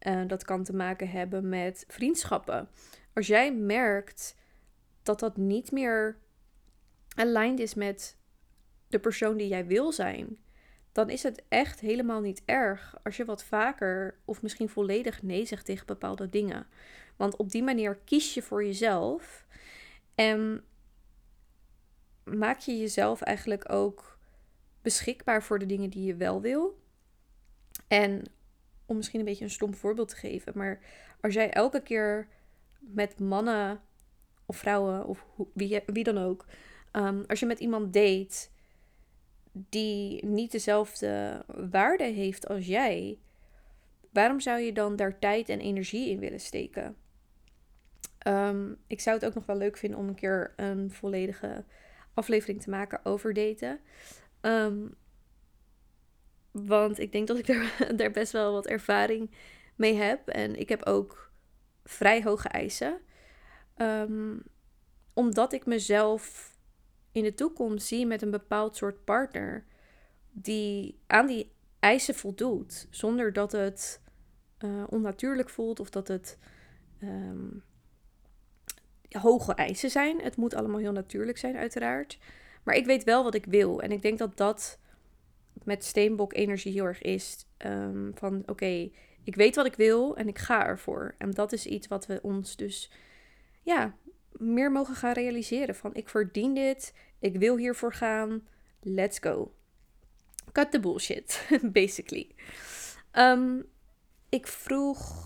Uh, 0.00 0.22
dat 0.26 0.44
kan 0.44 0.64
te 0.64 0.74
maken 0.74 1.10
hebben 1.10 1.48
met 1.48 1.84
vriendschappen. 1.88 2.68
Als 3.14 3.26
jij 3.26 3.54
merkt 3.54 4.36
dat 5.02 5.20
dat 5.20 5.36
niet 5.36 5.72
meer 5.72 6.18
aligned 7.14 7.58
is 7.58 7.74
met 7.74 8.16
de 8.88 8.98
persoon 8.98 9.36
die 9.36 9.48
jij 9.48 9.66
wil 9.66 9.92
zijn, 9.92 10.38
dan 10.92 11.10
is 11.10 11.22
het 11.22 11.42
echt 11.48 11.80
helemaal 11.80 12.20
niet 12.20 12.42
erg 12.44 12.96
als 13.02 13.16
je 13.16 13.24
wat 13.24 13.44
vaker 13.44 14.18
of 14.24 14.42
misschien 14.42 14.68
volledig 14.68 15.22
nee 15.22 15.44
zegt 15.44 15.64
tegen 15.64 15.86
bepaalde 15.86 16.28
dingen. 16.28 16.66
Want 17.16 17.36
op 17.36 17.50
die 17.50 17.62
manier 17.62 17.98
kies 18.04 18.34
je 18.34 18.42
voor 18.42 18.64
jezelf 18.64 19.46
en 20.14 20.64
maak 22.34 22.58
je 22.58 22.78
jezelf 22.78 23.20
eigenlijk 23.20 23.72
ook 23.72 24.18
beschikbaar 24.82 25.42
voor 25.42 25.58
de 25.58 25.66
dingen 25.66 25.90
die 25.90 26.04
je 26.04 26.14
wel 26.14 26.40
wil. 26.40 26.78
En 27.88 28.22
om 28.86 28.96
misschien 28.96 29.18
een 29.18 29.26
beetje 29.26 29.44
een 29.44 29.50
stom 29.50 29.74
voorbeeld 29.74 30.08
te 30.08 30.16
geven, 30.16 30.52
maar 30.56 30.80
als 31.20 31.34
jij 31.34 31.50
elke 31.50 31.82
keer 31.82 32.28
met 32.78 33.20
mannen 33.20 33.80
of 34.46 34.56
vrouwen 34.56 35.06
of 35.06 35.26
wie, 35.52 35.80
wie 35.86 36.04
dan 36.04 36.18
ook, 36.18 36.44
um, 36.92 37.24
als 37.26 37.40
je 37.40 37.46
met 37.46 37.58
iemand 37.58 37.92
date 37.92 38.48
die 39.52 40.26
niet 40.26 40.52
dezelfde 40.52 41.44
waarde 41.70 42.04
heeft 42.04 42.48
als 42.48 42.66
jij, 42.66 43.18
waarom 44.12 44.40
zou 44.40 44.60
je 44.60 44.72
dan 44.72 44.96
daar 44.96 45.18
tijd 45.18 45.48
en 45.48 45.60
energie 45.60 46.10
in 46.10 46.18
willen 46.18 46.40
steken? 46.40 46.96
Um, 48.26 48.76
ik 48.86 49.00
zou 49.00 49.16
het 49.16 49.24
ook 49.24 49.34
nog 49.34 49.46
wel 49.46 49.56
leuk 49.56 49.76
vinden 49.76 49.98
om 49.98 50.08
een 50.08 50.14
keer 50.14 50.52
een 50.56 50.90
volledige 50.90 51.64
aflevering 52.16 52.62
te 52.62 52.70
maken 52.70 53.04
over 53.04 53.34
daten. 53.34 53.80
Um, 54.40 54.94
want 56.50 56.98
ik 56.98 57.12
denk 57.12 57.26
dat 57.26 57.38
ik 57.38 57.46
daar, 57.98 58.10
best 58.10 58.32
wel 58.32 58.52
wat 58.52 58.66
ervaring 58.66 59.30
mee 59.74 59.94
heb. 59.94 60.28
En 60.28 60.56
ik 60.58 60.68
heb 60.68 60.86
ook 60.86 61.30
vrij 61.84 62.22
hoge 62.22 62.48
eisen. 62.48 63.00
Um, 63.76 64.42
omdat 65.14 65.52
ik 65.52 65.66
mezelf 65.66 66.54
in 67.12 67.22
de 67.22 67.34
toekomst 67.34 67.86
zie 67.86 68.06
met 68.06 68.22
een 68.22 68.30
bepaald 68.30 68.76
soort 68.76 69.04
partner 69.04 69.66
die 70.30 71.00
aan 71.06 71.26
die 71.26 71.52
eisen 71.78 72.14
voldoet, 72.14 72.86
zonder 72.90 73.32
dat 73.32 73.52
het 73.52 74.00
uh, 74.64 74.84
onnatuurlijk 74.88 75.50
voelt 75.50 75.80
of 75.80 75.90
dat 75.90 76.08
het 76.08 76.38
um, 77.02 77.62
hoge 79.10 79.54
eisen 79.54 79.90
zijn. 79.90 80.20
Het 80.20 80.36
moet 80.36 80.54
allemaal 80.54 80.80
heel 80.80 80.92
natuurlijk 80.92 81.38
zijn, 81.38 81.56
uiteraard. 81.56 82.18
Maar 82.62 82.74
ik 82.74 82.86
weet 82.86 83.04
wel 83.04 83.22
wat 83.22 83.34
ik 83.34 83.44
wil. 83.44 83.82
En 83.82 83.92
ik 83.92 84.02
denk 84.02 84.18
dat 84.18 84.36
dat 84.36 84.78
met 85.64 85.84
steenbok 85.84 86.34
energie 86.34 86.72
heel 86.72 86.84
erg 86.84 87.02
is. 87.02 87.46
Um, 87.66 88.12
van 88.14 88.42
oké, 88.46 88.90
ik 89.24 89.34
weet 89.34 89.56
wat 89.56 89.66
ik 89.66 89.74
wil 89.74 90.16
en 90.16 90.28
ik 90.28 90.38
ga 90.38 90.66
ervoor. 90.66 91.14
En 91.18 91.30
dat 91.30 91.52
is 91.52 91.66
iets 91.66 91.86
wat 91.86 92.06
we 92.06 92.18
ons 92.22 92.56
dus 92.56 92.90
ja, 93.62 93.96
meer 94.32 94.72
mogen 94.72 94.94
gaan 94.94 95.12
realiseren. 95.12 95.74
Van 95.74 95.94
ik 95.94 96.08
verdien 96.08 96.54
dit, 96.54 96.94
ik 97.18 97.36
wil 97.36 97.56
hiervoor 97.56 97.92
gaan, 97.92 98.48
let's 98.80 99.18
go. 99.18 99.52
Cut 100.52 100.70
the 100.70 100.80
bullshit, 100.80 101.48
basically. 101.62 102.30
Um, 103.12 103.66
ik 104.28 104.46
vroeg 104.46 105.24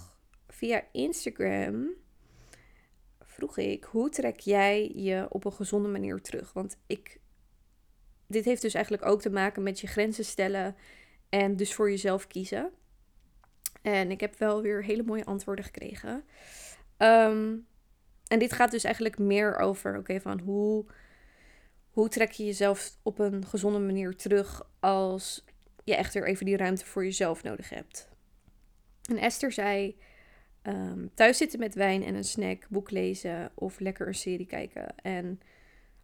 via 0.49 0.85
Instagram, 0.93 1.89
vroeg 3.41 3.59
ik, 3.59 3.85
hoe 3.85 4.09
trek 4.09 4.41
jij 4.41 4.93
je 4.95 5.27
op 5.29 5.45
een 5.45 5.53
gezonde 5.53 5.89
manier 5.89 6.21
terug? 6.21 6.53
Want 6.53 6.77
ik, 6.87 7.21
dit 8.27 8.45
heeft 8.45 8.63
dus 8.63 8.75
eigenlijk 8.75 9.07
ook 9.07 9.21
te 9.21 9.31
maken 9.31 9.63
met 9.63 9.81
je 9.81 9.87
grenzen 9.87 10.25
stellen 10.25 10.77
en 11.29 11.57
dus 11.57 11.75
voor 11.75 11.91
jezelf 11.91 12.27
kiezen. 12.27 12.71
En 13.83 14.11
ik 14.11 14.21
heb 14.21 14.39
wel 14.39 14.63
weer 14.63 14.85
hele 14.85 15.03
mooie 15.03 15.25
antwoorden 15.25 15.65
gekregen. 15.65 16.25
Um, 16.99 17.67
en 18.27 18.39
dit 18.39 18.53
gaat 18.53 18.71
dus 18.71 18.85
eigenlijk 18.85 19.19
meer 19.19 19.57
over, 19.57 19.99
oké, 19.99 20.21
van 20.21 20.41
hoe, 20.41 20.85
hoe 21.91 22.09
trek 22.09 22.31
je 22.31 22.45
jezelf 22.45 22.97
op 23.03 23.19
een 23.19 23.47
gezonde 23.47 23.79
manier 23.79 24.17
terug 24.17 24.71
als 24.81 25.45
je 25.85 25.97
echt 25.97 26.15
weer 26.15 26.27
even 26.27 26.47
die 26.47 26.57
ruimte 26.57 26.87
voor 26.87 27.05
jezelf 27.05 27.43
nodig 27.43 27.69
hebt. 27.69 28.09
En 29.05 29.17
Esther 29.17 29.53
zei, 29.53 29.99
um, 30.63 31.11
thuis 31.15 31.37
zitten 31.37 31.59
met 31.59 31.75
wijn 31.75 32.05
en 32.05 32.15
een 32.15 32.25
snack, 32.25 32.67
boek 32.69 32.91
lezen 32.91 33.51
of 33.55 33.81
lekker 33.81 34.07
een 34.07 34.15
serie 34.15 34.47
kijken. 34.47 34.95
En 35.03 35.41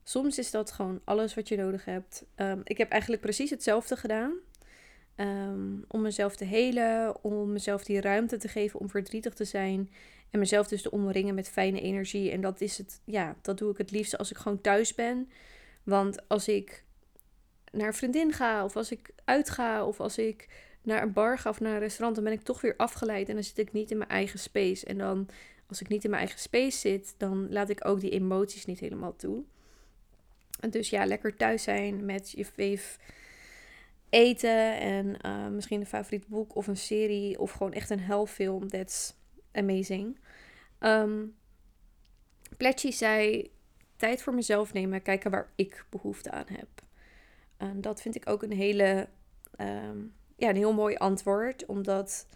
soms 0.05 0.39
is 0.39 0.51
dat 0.51 0.73
gewoon 0.73 1.01
alles 1.05 1.35
wat 1.35 1.49
je 1.49 1.57
nodig 1.57 1.85
hebt. 1.85 2.25
Um, 2.37 2.61
ik 2.65 2.79
heb 2.79 2.91
eigenlijk 2.91 3.23
precies 3.23 3.51
hetzelfde 3.51 3.97
gedaan. 3.97 4.33
Um, 5.17 5.85
om 5.89 6.03
mezelf 6.03 6.37
te 6.37 6.45
helen, 6.45 7.25
om 7.25 7.53
mezelf 7.53 7.85
die 7.85 8.01
ruimte 8.01 8.37
te 8.37 8.49
geven 8.49 8.81
om 8.81 8.91
verdrietig 8.91 9.35
te 9.35 9.45
zijn. 9.45 9.91
En 10.31 10.39
mezelf 10.39 10.69
dus 10.69 10.83
te 10.83 10.91
omringen 10.91 11.35
met 11.35 11.49
fijne 11.49 11.81
energie. 11.81 12.31
En 12.31 12.41
dat 12.41 12.61
is 12.61 12.79
het, 12.79 13.01
ja, 13.05 13.37
dat 13.43 13.59
doe 13.59 13.71
ik 13.71 13.79
het 13.79 13.91
liefste 13.91 14.19
als 14.19 14.31
ik 14.31 14.37
gewoon 14.37 14.61
thuis 14.61 14.95
ben. 14.95 15.31
Want 15.83 16.29
als 16.29 16.49
ik 16.49 16.85
naar 17.73 17.87
een 17.87 17.95
vriendin 17.95 18.33
ga, 18.33 18.65
of 18.65 18.77
als 18.77 18.91
ik 18.91 19.11
uitga, 19.25 19.87
of 19.87 20.01
als 20.01 20.19
ik 20.19 20.49
naar 20.87 21.03
een 21.03 21.13
bar 21.13 21.39
ga 21.39 21.51
of 21.51 21.61
naar 21.61 21.73
een 21.73 21.79
restaurant, 21.79 22.15
dan 22.15 22.25
ben 22.25 22.33
ik 22.33 22.43
toch 22.43 22.61
weer 22.61 22.75
afgeleid 22.77 23.29
en 23.29 23.35
dan 23.35 23.45
zit 23.45 23.59
ik 23.59 23.73
niet 23.73 23.91
in 23.91 23.99
mijn 23.99 24.11
eigen 24.11 24.39
space. 24.39 24.87
En 24.87 24.99
dan, 24.99 25.29
als 25.69 25.81
ik 25.81 25.89
niet 25.89 26.05
in 26.05 26.11
mijn 26.11 26.23
eigen 26.23 26.41
space 26.41 26.79
zit, 26.79 27.15
dan 27.17 27.53
laat 27.53 27.69
ik 27.69 27.85
ook 27.85 28.01
die 28.01 28.11
emoties 28.11 28.65
niet 28.65 28.81
helemaal 28.81 29.17
toe. 29.17 29.43
En 30.61 30.71
dus 30.71 30.91
ja, 30.91 31.07
lekker 31.07 31.37
thuis 31.37 31.63
zijn 31.63 32.05
met 32.05 32.31
je 32.31 32.45
veef 32.45 32.99
eten 34.09 34.79
en 34.81 35.17
uh, 35.27 35.49
misschien 35.49 35.81
een 35.81 35.87
favoriet 35.87 36.27
boek 36.27 36.55
of 36.55 36.67
een 36.67 36.77
serie 36.77 37.39
of 37.39 37.51
gewoon 37.51 37.73
echt 37.73 37.91
een 37.91 38.01
helfilm. 38.01 38.69
That's 38.69 39.15
amazing. 39.53 40.19
Um, 40.81 41.35
Pletchy 42.57 42.91
zei 42.91 43.51
tijd 43.97 44.23
voor 44.23 44.35
mezelf 44.35 44.73
nemen, 44.73 45.03
kijken 45.03 45.31
waar 45.31 45.53
ik 45.55 45.85
behoefte 45.91 46.31
aan 46.31 46.47
heb. 46.53 46.69
En 47.57 47.81
dat 47.81 48.03
vind 48.03 48.15
ik 48.15 48.29
ook 48.29 48.43
een 48.43 48.53
hele, 48.53 49.09
um, 49.59 50.15
ja, 50.37 50.49
een 50.49 50.57
heel 50.57 50.73
mooi 50.73 50.97
antwoord, 50.97 51.67
omdat 51.67 52.27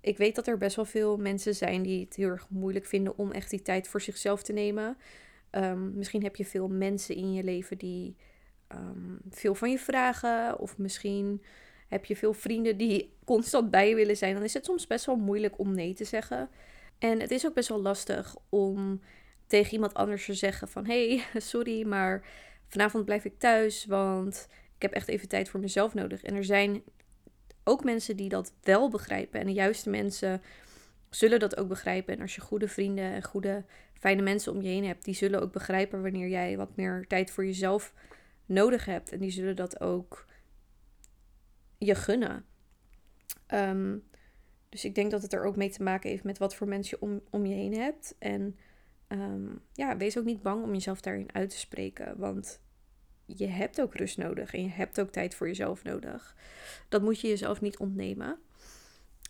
ik 0.00 0.16
weet 0.16 0.34
dat 0.34 0.46
er 0.46 0.58
best 0.58 0.76
wel 0.76 0.84
veel 0.84 1.16
mensen 1.16 1.54
zijn 1.54 1.82
die 1.82 2.04
het 2.04 2.16
heel 2.16 2.28
erg 2.28 2.48
moeilijk 2.48 2.86
vinden 2.86 3.18
om 3.18 3.32
echt 3.32 3.50
die 3.50 3.62
tijd 3.62 3.88
voor 3.88 4.00
zichzelf 4.00 4.42
te 4.42 4.52
nemen. 4.52 4.96
Um, 5.50 5.92
misschien 5.94 6.22
heb 6.22 6.36
je 6.36 6.44
veel 6.44 6.68
mensen 6.68 7.14
in 7.14 7.32
je 7.32 7.44
leven 7.44 7.78
die 7.78 8.16
um, 8.72 9.18
veel 9.30 9.54
van 9.54 9.70
je 9.70 9.78
vragen. 9.78 10.58
Of 10.58 10.78
misschien 10.78 11.42
heb 11.88 12.04
je 12.04 12.16
veel 12.16 12.32
vrienden 12.32 12.76
die 12.76 13.12
constant 13.24 13.70
bij 13.70 13.88
je 13.88 13.94
willen 13.94 14.16
zijn. 14.16 14.34
Dan 14.34 14.42
is 14.42 14.54
het 14.54 14.64
soms 14.64 14.86
best 14.86 15.06
wel 15.06 15.16
moeilijk 15.16 15.58
om 15.58 15.74
nee 15.74 15.94
te 15.94 16.04
zeggen. 16.04 16.48
En 16.98 17.20
het 17.20 17.30
is 17.30 17.46
ook 17.46 17.54
best 17.54 17.68
wel 17.68 17.80
lastig 17.80 18.36
om 18.48 19.00
tegen 19.46 19.72
iemand 19.72 19.94
anders 19.94 20.24
te 20.24 20.34
zeggen 20.34 20.68
van... 20.68 20.86
hey, 20.86 21.22
sorry, 21.36 21.86
maar 21.86 22.24
vanavond 22.68 23.04
blijf 23.04 23.24
ik 23.24 23.38
thuis, 23.38 23.86
want 23.86 24.48
ik 24.76 24.82
heb 24.82 24.92
echt 24.92 25.08
even 25.08 25.28
tijd 25.28 25.48
voor 25.48 25.60
mezelf 25.60 25.94
nodig. 25.94 26.22
En 26.22 26.34
er 26.34 26.44
zijn 26.44 26.82
ook 27.68 27.84
mensen 27.84 28.16
die 28.16 28.28
dat 28.28 28.52
wel 28.62 28.90
begrijpen. 28.90 29.40
En 29.40 29.46
de 29.46 29.52
juiste 29.52 29.90
mensen 29.90 30.42
zullen 31.10 31.40
dat 31.40 31.56
ook 31.56 31.68
begrijpen. 31.68 32.14
En 32.14 32.20
als 32.20 32.34
je 32.34 32.40
goede 32.40 32.68
vrienden 32.68 33.04
en 33.04 33.22
goede, 33.22 33.64
fijne 33.92 34.22
mensen 34.22 34.52
om 34.52 34.62
je 34.62 34.68
heen 34.68 34.84
hebt, 34.84 35.04
die 35.04 35.14
zullen 35.14 35.40
ook 35.42 35.52
begrijpen 35.52 36.02
wanneer 36.02 36.28
jij 36.28 36.56
wat 36.56 36.76
meer 36.76 37.04
tijd 37.08 37.30
voor 37.30 37.46
jezelf 37.46 37.94
nodig 38.46 38.84
hebt. 38.84 39.12
En 39.12 39.18
die 39.18 39.30
zullen 39.30 39.56
dat 39.56 39.80
ook 39.80 40.26
je 41.78 41.94
gunnen. 41.94 42.44
Ehm, 43.46 43.96
dus 44.68 44.84
ik 44.84 44.94
denk 44.94 45.10
dat 45.10 45.22
het 45.22 45.32
er 45.32 45.44
ook 45.44 45.56
mee 45.56 45.70
te 45.70 45.82
maken 45.82 46.10
heeft 46.10 46.24
met 46.24 46.38
wat 46.38 46.54
voor 46.54 46.68
mensen 46.68 46.98
je 47.00 47.06
om, 47.06 47.20
om 47.30 47.46
je 47.46 47.54
heen 47.54 47.74
hebt. 47.74 48.14
En 48.18 48.56
ehm, 49.08 49.46
ja, 49.72 49.96
wees 49.96 50.18
ook 50.18 50.24
niet 50.24 50.42
bang 50.42 50.62
om 50.62 50.72
jezelf 50.72 51.00
daarin 51.00 51.34
uit 51.34 51.50
te 51.50 51.58
spreken. 51.58 52.18
Want 52.18 52.60
je 53.36 53.46
hebt 53.46 53.80
ook 53.80 53.94
rust 53.94 54.18
nodig 54.18 54.54
en 54.54 54.62
je 54.62 54.68
hebt 54.68 55.00
ook 55.00 55.10
tijd 55.10 55.34
voor 55.34 55.46
jezelf 55.46 55.84
nodig. 55.84 56.36
Dat 56.88 57.02
moet 57.02 57.20
je 57.20 57.28
jezelf 57.28 57.60
niet 57.60 57.78
ontnemen. 57.78 58.38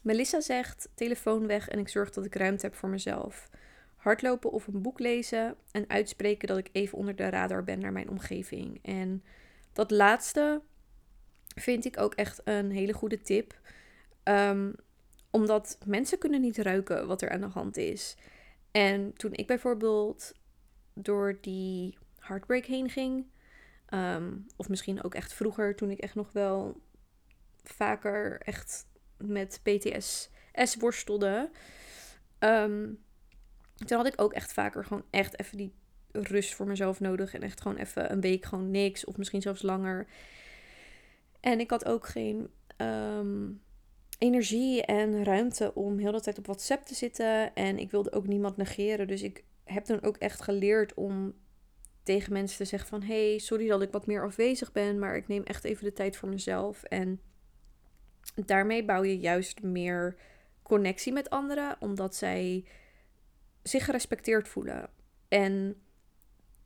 Melissa 0.03 0.41
zegt: 0.41 0.89
telefoon 0.95 1.47
weg 1.47 1.69
en 1.69 1.79
ik 1.79 1.89
zorg 1.89 2.11
dat 2.11 2.25
ik 2.25 2.35
ruimte 2.35 2.67
heb 2.67 2.75
voor 2.75 2.89
mezelf. 2.89 3.51
Hardlopen 3.97 4.51
of 4.51 4.67
een 4.67 4.83
boek 4.83 4.99
lezen 4.99 5.57
en 5.71 5.85
uitspreken 5.89 6.49
dat 6.49 6.59
ik 6.59 6.69
even 6.73 6.99
onder 6.99 7.17
de 7.17 7.29
radar 7.29 7.65
ben 7.65 7.79
naar 7.79 7.93
mijn 7.93 8.11
omgeving. 8.11 8.79
En 8.83 9.23
dat 9.73 9.91
laatste 9.91 10.63
vind 11.55 11.85
ik 11.85 12.01
ook 12.01 12.15
echt 12.15 12.41
een 12.45 12.71
hele 12.71 12.93
goede 12.93 13.21
tip. 13.21 13.61
Um, 14.25 14.75
omdat 15.31 15.79
mensen 15.87 16.19
kunnen 16.19 16.41
niet 16.41 16.59
ruiken 16.59 17.07
wat 17.07 17.23
er 17.23 17.31
aan 17.31 17.41
de 17.41 17.47
hand 17.47 17.77
is. 17.77 18.17
En 18.71 19.13
toen 19.13 19.33
ik 19.33 19.47
bijvoorbeeld 19.47 20.33
door 20.95 21.39
die 21.41 21.99
heartbreak 22.19 22.65
heen 22.65 22.91
ging, 22.91 23.27
Ehm, 23.89 24.33
of 24.57 24.69
misschien 24.69 25.03
ook 25.03 25.15
echt 25.15 25.33
vroeger, 25.33 25.77
toen 25.77 25.91
ik 25.91 25.99
echt 25.99 26.15
nog 26.15 26.33
wel 26.33 26.81
vaker 27.63 28.41
echt 28.41 28.87
met 29.17 29.61
PTSS 29.63 30.77
worstelde. 30.79 31.51
Um, 32.39 32.99
toen 33.87 33.97
had 33.97 34.07
ik 34.07 34.21
ook 34.21 34.33
echt 34.33 34.53
vaker 34.53 34.85
gewoon 34.85 35.05
echt 35.11 35.41
even 35.41 35.57
die 35.57 35.73
rust 36.13 36.55
voor 36.55 36.67
mezelf 36.67 37.01
nodig. 37.01 37.35
En 37.35 37.43
echt 37.43 37.61
gewoon 37.61 37.77
even 37.77 38.13
een 38.13 38.21
week 38.21 38.45
gewoon 38.45 38.71
niks. 38.71 39.05
Of 39.05 39.17
misschien 39.17 39.43
zelfs 39.43 39.63
langer. 39.63 40.07
En 41.41 41.61
ik 41.61 41.71
had 41.71 41.85
ook 41.85 42.07
geen 42.07 42.51
ehm, 42.77 43.51
energie 44.19 44.85
en 44.85 45.25
ruimte 45.25 45.75
om 45.75 45.99
heel 45.99 46.13
de 46.13 46.21
tijd 46.21 46.39
op 46.39 46.47
WhatsApp 46.47 46.85
te 46.85 46.95
zitten. 46.95 47.55
En 47.55 47.79
ik 47.79 47.91
wilde 47.91 48.13
ook 48.13 48.27
niemand 48.27 48.57
negeren. 48.57 49.09
Dus 49.09 49.23
ik 49.23 49.45
heb 49.65 49.85
toen 49.85 50.03
ook 50.03 50.17
echt 50.17 50.43
geleerd 50.43 50.95
om 50.95 51.35
tegen 52.09 52.33
mensen 52.33 52.57
te 52.57 52.65
zeggen 52.65 52.89
van... 52.89 53.03
hey, 53.03 53.39
sorry 53.39 53.69
dat 53.69 53.83
ik 53.83 53.93
wat 53.93 54.07
meer 54.07 54.25
afwezig 54.25 54.73
ben, 54.73 54.99
maar 54.99 55.17
ik 55.17 55.29
neem 55.29 55.43
echt 55.43 55.65
even 55.65 55.85
de 55.85 55.93
tijd 55.93 56.17
voor 56.17 56.29
mezelf. 56.29 56.83
En 56.83 57.21
daarmee 58.35 58.85
bouw 58.85 59.03
je 59.03 59.19
juist 59.19 59.63
meer 59.63 60.17
connectie 60.63 61.13
met 61.13 61.31
anderen, 61.31 61.77
omdat 61.81 62.15
zij 62.15 62.65
zich 63.63 63.85
gerespecteerd 63.85 64.49
voelen. 64.49 64.91
En 65.29 65.77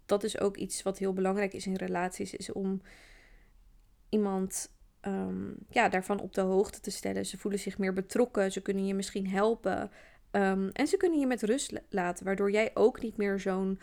dat 0.07 0.25
is 0.25 0.41
ook 0.41 0.57
iets 0.57 0.83
wat 0.83 0.99
heel 0.99 1.13
belangrijk 1.13 1.53
is 1.53 1.67
in 1.67 1.75
relaties, 1.75 2.35
is 2.35 2.53
om 2.53 2.83
iemand 4.09 4.75
um, 5.01 5.57
ja, 5.71 5.89
daarvan 5.89 6.21
op 6.21 6.35
de 6.35 6.41
hoogte 6.41 6.81
te 6.81 6.91
stellen. 6.91 7.27
Ze 7.27 7.39
voelen 7.39 7.61
zich 7.61 7.79
meer 7.79 7.93
betrokken, 7.93 8.53
ze 8.53 8.61
kunnen 8.61 8.87
je 8.87 8.95
misschien 8.95 9.29
helpen. 9.29 9.91
Um, 10.31 10.69
en 10.69 10.87
ze 10.87 10.97
kunnen 10.97 11.19
je 11.19 11.27
met 11.27 11.43
rust 11.43 11.73
laten, 11.89 12.25
waardoor 12.25 12.51
jij 12.51 12.71
ook 12.75 13.03
niet 13.03 13.17
meer 13.17 13.41
zo'n 13.41 13.81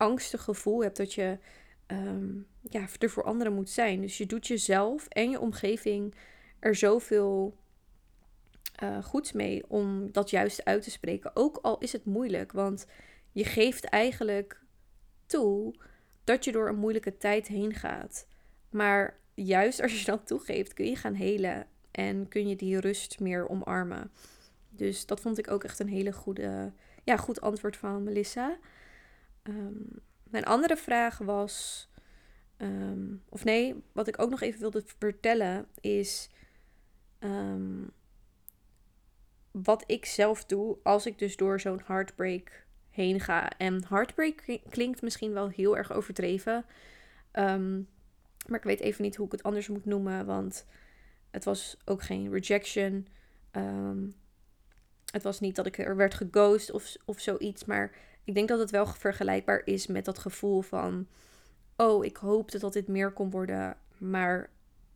angstig 0.00 0.42
gevoel 0.42 0.82
hebt 0.82 0.96
dat 0.96 1.14
je 1.14 1.38
um, 1.86 2.46
ja, 2.60 2.86
er 2.98 3.10
voor 3.10 3.24
anderen 3.24 3.52
moet 3.52 3.70
zijn. 3.70 4.00
Dus 4.00 4.18
je 4.18 4.26
doet 4.26 4.46
jezelf 4.46 5.06
en 5.06 5.30
je 5.30 5.40
omgeving 5.40 6.14
er 6.58 6.74
zoveel 6.74 7.56
uh, 8.82 9.04
goeds 9.04 9.32
mee 9.32 9.64
om 9.68 10.12
dat 10.12 10.30
juist 10.30 10.64
uit 10.64 10.82
te 10.82 10.90
spreken. 10.90 11.30
Ook 11.34 11.56
al 11.56 11.78
is 11.78 11.92
het 11.92 12.04
moeilijk, 12.04 12.52
want 12.52 12.86
je 13.32 13.44
geeft 13.44 13.84
eigenlijk 13.84 14.60
toe 15.26 15.74
dat 16.24 16.44
je 16.44 16.52
door 16.52 16.68
een 16.68 16.78
moeilijke 16.78 17.16
tijd 17.16 17.46
heen 17.46 17.74
gaat. 17.74 18.26
Maar 18.70 19.20
juist 19.34 19.82
als 19.82 19.98
je 20.00 20.04
dat 20.04 20.26
toegeeft, 20.26 20.74
kun 20.74 20.86
je 20.86 20.96
gaan 20.96 21.14
helen 21.14 21.66
en 21.90 22.28
kun 22.28 22.48
je 22.48 22.56
die 22.56 22.80
rust 22.80 23.20
meer 23.20 23.48
omarmen. 23.48 24.10
Dus 24.68 25.06
dat 25.06 25.20
vond 25.20 25.38
ik 25.38 25.50
ook 25.50 25.64
echt 25.64 25.78
een 25.78 25.88
hele 25.88 26.12
goede, 26.12 26.72
ja, 27.04 27.16
goed 27.16 27.40
antwoord 27.40 27.76
van 27.76 28.02
Melissa. 28.02 28.58
Um, 29.42 29.88
mijn 30.22 30.44
andere 30.44 30.76
vraag 30.76 31.18
was. 31.18 31.88
Um, 32.58 33.22
of 33.28 33.44
nee, 33.44 33.82
wat 33.92 34.08
ik 34.08 34.20
ook 34.20 34.30
nog 34.30 34.40
even 34.40 34.60
wilde 34.60 34.82
vertellen 34.98 35.66
is. 35.80 36.30
Um, 37.20 37.90
wat 39.50 39.84
ik 39.86 40.06
zelf 40.06 40.44
doe 40.44 40.78
als 40.82 41.06
ik 41.06 41.18
dus 41.18 41.36
door 41.36 41.60
zo'n 41.60 41.82
heartbreak 41.84 42.66
heen 42.90 43.20
ga. 43.20 43.50
En 43.58 43.84
heartbreak 43.88 44.60
klinkt 44.68 45.02
misschien 45.02 45.32
wel 45.32 45.48
heel 45.48 45.76
erg 45.76 45.92
overdreven. 45.92 46.64
Maar 48.46 48.58
ik 48.58 48.62
weet 48.62 48.80
even 48.80 49.02
niet 49.02 49.16
hoe 49.16 49.26
ik 49.26 49.32
het 49.32 49.42
anders 49.42 49.68
moet 49.68 49.84
noemen. 49.84 50.26
Want 50.26 50.66
het 51.30 51.44
was 51.44 51.76
ook 51.84 52.02
geen 52.02 52.32
rejection. 52.32 53.06
Het 55.10 55.22
was 55.22 55.40
niet 55.40 55.56
dat 55.56 55.66
ik 55.66 55.78
er 55.78 55.96
werd 55.96 56.14
geghost 56.14 56.70
of, 56.70 56.96
of 57.04 57.20
zoiets. 57.20 57.64
Maar 57.64 57.90
ik 58.24 58.34
denk 58.34 58.48
dat 58.48 58.58
het 58.58 58.70
wel 58.70 58.86
vergelijkbaar 58.86 59.62
is 59.64 59.86
met 59.86 60.04
dat 60.04 60.18
gevoel 60.18 60.60
van: 60.60 61.06
oh, 61.76 62.04
ik 62.04 62.16
hoopte 62.16 62.58
dat 62.58 62.72
dit 62.72 62.88
meer 62.88 63.12
kon 63.12 63.30
worden, 63.30 63.76
maar 63.98 64.50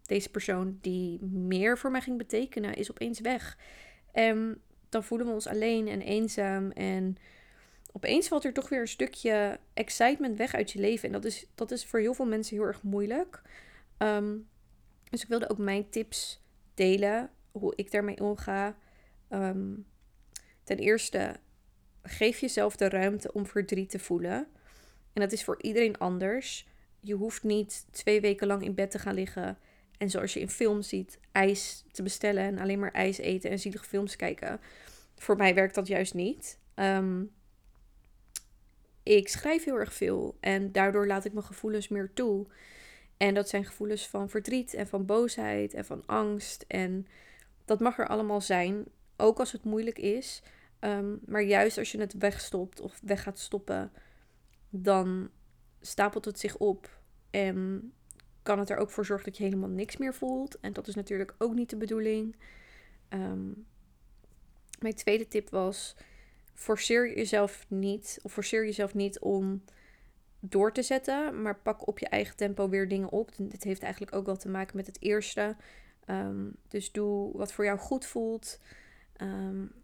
deze 0.06 0.30
persoon 0.30 0.78
die 0.80 1.24
meer 1.24 1.78
voor 1.78 1.90
mij 1.90 2.00
ging 2.00 2.18
betekenen, 2.18 2.74
is 2.74 2.90
opeens 2.90 3.20
weg. 3.20 3.58
En 4.12 4.60
dan 4.88 5.04
voelen 5.04 5.26
we 5.26 5.32
ons 5.32 5.46
alleen 5.46 5.88
en 5.88 6.00
eenzaam. 6.00 6.70
En 6.70 7.16
opeens 7.92 8.28
valt 8.28 8.44
er 8.44 8.52
toch 8.52 8.68
weer 8.68 8.80
een 8.80 8.88
stukje 8.88 9.58
excitement 9.74 10.36
weg 10.36 10.54
uit 10.54 10.70
je 10.70 10.80
leven. 10.80 11.06
En 11.06 11.12
dat 11.12 11.24
is, 11.24 11.46
dat 11.54 11.70
is 11.70 11.84
voor 11.84 12.00
heel 12.00 12.14
veel 12.14 12.26
mensen 12.26 12.56
heel 12.56 12.66
erg 12.66 12.82
moeilijk. 12.82 13.42
Ehm, 13.96 14.36
dus 15.10 15.22
ik 15.22 15.28
wilde 15.28 15.50
ook 15.50 15.58
mijn 15.58 15.88
tips 15.90 16.42
delen, 16.74 17.30
hoe 17.52 17.72
ik 17.76 17.90
daarmee 17.90 18.20
omga. 18.20 18.76
Um, 19.30 19.86
ten 20.64 20.78
eerste, 20.78 21.36
geef 22.04 22.38
jezelf 22.38 22.76
de 22.76 22.88
ruimte 22.88 23.32
om 23.32 23.46
verdriet 23.46 23.90
te 23.90 23.98
voelen. 23.98 24.46
En 25.12 25.20
dat 25.20 25.32
is 25.32 25.44
voor 25.44 25.62
iedereen 25.62 25.98
anders. 25.98 26.66
Je 27.00 27.14
hoeft 27.14 27.42
niet 27.42 27.86
twee 27.90 28.20
weken 28.20 28.46
lang 28.46 28.62
in 28.62 28.74
bed 28.74 28.90
te 28.90 28.98
gaan 28.98 29.14
liggen. 29.14 29.58
En 29.98 30.10
zoals 30.10 30.34
je 30.34 30.40
in 30.40 30.50
films 30.50 30.88
ziet, 30.88 31.18
ijs 31.32 31.84
te 31.92 32.02
bestellen 32.02 32.42
en 32.42 32.58
alleen 32.58 32.78
maar 32.78 32.92
ijs 32.92 33.18
eten 33.18 33.50
en 33.50 33.58
zielige 33.58 33.84
films 33.84 34.16
kijken. 34.16 34.60
Voor 35.16 35.36
mij 35.36 35.54
werkt 35.54 35.74
dat 35.74 35.86
juist 35.86 36.14
niet. 36.14 36.58
Um, 36.74 37.30
ik 39.02 39.28
schrijf 39.28 39.64
heel 39.64 39.78
erg 39.78 39.92
veel 39.92 40.36
en 40.40 40.72
daardoor 40.72 41.06
laat 41.06 41.24
ik 41.24 41.32
mijn 41.32 41.44
gevoelens 41.44 41.88
meer 41.88 42.10
toe. 42.14 42.46
En 43.16 43.34
dat 43.34 43.48
zijn 43.48 43.64
gevoelens 43.64 44.08
van 44.08 44.28
verdriet 44.28 44.74
en 44.74 44.86
van 44.86 45.06
boosheid 45.06 45.74
en 45.74 45.84
van 45.84 46.02
angst. 46.06 46.64
En 46.68 47.06
dat 47.64 47.80
mag 47.80 47.98
er 47.98 48.08
allemaal 48.08 48.40
zijn, 48.40 48.84
ook 49.16 49.38
als 49.38 49.52
het 49.52 49.64
moeilijk 49.64 49.98
is. 49.98 50.42
Ehm, 50.84 51.16
maar 51.26 51.42
juist 51.42 51.78
als 51.78 51.92
je 51.92 51.98
het 51.98 52.18
wegstopt 52.18 52.80
of 52.80 53.00
weg 53.02 53.22
gaat 53.22 53.38
stoppen, 53.38 53.92
dan 54.70 55.30
stapelt 55.80 56.24
het 56.24 56.38
zich 56.38 56.56
op. 56.56 56.98
En 57.30 57.92
kan 58.42 58.58
het 58.58 58.70
er 58.70 58.76
ook 58.76 58.90
voor 58.90 59.04
zorgen 59.06 59.26
dat 59.26 59.36
je 59.36 59.44
helemaal 59.44 59.68
niks 59.68 59.96
meer 59.96 60.14
voelt. 60.14 60.60
En 60.60 60.72
dat 60.72 60.88
is 60.88 60.94
natuurlijk 60.94 61.34
ook 61.38 61.54
niet 61.54 61.70
de 61.70 61.76
bedoeling. 61.76 62.36
Ehm, 63.08 63.50
mijn 64.78 64.94
tweede 64.94 65.28
tip 65.28 65.50
was: 65.50 65.96
forceer 66.54 67.16
jezelf 67.16 67.66
niet, 67.68 68.18
of 68.22 68.32
forceer 68.32 68.64
jezelf 68.64 68.94
niet 68.94 69.18
om 69.18 69.64
door 70.40 70.72
te 70.72 70.82
zetten, 70.82 71.42
maar 71.42 71.58
pak 71.58 71.86
op 71.86 71.98
je 71.98 72.08
eigen 72.08 72.36
tempo 72.36 72.68
weer 72.68 72.88
dingen 72.88 73.10
op. 73.10 73.30
Dit 73.36 73.64
heeft 73.64 73.82
eigenlijk 73.82 74.14
ook 74.14 74.26
wel 74.26 74.36
te 74.36 74.48
maken 74.48 74.76
met 74.76 74.86
het 74.86 75.02
eerste. 75.02 75.56
Ehm, 76.04 76.50
dus 76.68 76.92
doe 76.92 77.36
wat 77.36 77.52
voor 77.52 77.64
jou 77.64 77.78
goed 77.78 78.06
voelt. 78.06 78.60
Um, 79.20 79.83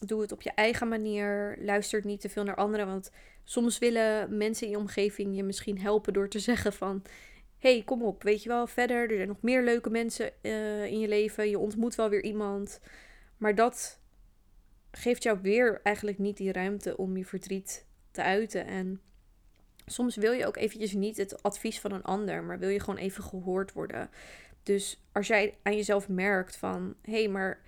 doe 0.00 0.20
het 0.20 0.32
op 0.32 0.42
je 0.42 0.50
eigen 0.50 0.88
manier. 0.88 1.56
Luister 1.60 2.00
niet 2.04 2.20
te 2.20 2.28
veel 2.28 2.44
naar 2.44 2.54
anderen. 2.54 2.86
Want 2.86 3.10
soms 3.44 3.78
willen 3.78 4.36
mensen 4.36 4.66
in 4.66 4.72
je 4.72 4.78
omgeving 4.78 5.36
je 5.36 5.42
misschien 5.42 5.80
helpen 5.80 6.12
door 6.12 6.28
te 6.28 6.38
zeggen 6.50 6.72
van... 6.72 7.02
hey, 7.58 7.82
kom 7.84 8.02
op, 8.02 8.22
weet 8.22 8.42
je 8.42 8.48
wel, 8.48 8.66
verder. 8.66 9.10
Er 9.10 9.16
zijn 9.16 9.28
nog 9.28 9.42
meer 9.42 9.62
leuke 9.62 9.90
mensen 9.90 10.32
uh, 10.42 10.84
in 10.84 10.98
je 10.98 11.08
leven. 11.08 11.48
Je 11.48 11.58
ontmoet 11.58 11.94
wel 11.94 12.08
weer 12.08 12.22
iemand. 12.22 12.80
Maar 13.36 13.54
dat 13.54 14.00
geeft 14.90 15.22
jou 15.22 15.38
weer 15.42 15.80
eigenlijk 15.82 16.18
niet 16.18 16.36
die 16.36 16.52
ruimte 16.52 16.96
om 16.96 17.16
je 17.16 17.24
verdriet 17.24 17.86
te 18.10 18.22
uiten. 18.22 18.66
En 18.66 19.00
soms 19.86 20.16
wil 20.16 20.32
je 20.32 20.46
ook 20.46 20.56
eventjes 20.56 20.92
niet 20.92 21.16
het 21.16 21.42
advies 21.42 21.80
van 21.80 21.92
een 21.92 22.02
ander, 22.02 22.44
maar 22.44 22.58
wil 22.58 22.68
je 22.68 22.80
gewoon 22.80 23.00
even 23.00 23.24
gehoord 23.24 23.72
worden. 23.72 24.10
Dus 24.62 25.02
als 25.12 25.26
jij 25.26 25.58
aan 25.62 25.76
jezelf 25.76 26.08
merkt 26.08 26.56
van, 26.56 26.94
hé, 27.02 27.12
hey, 27.12 27.28
maar 27.28 27.60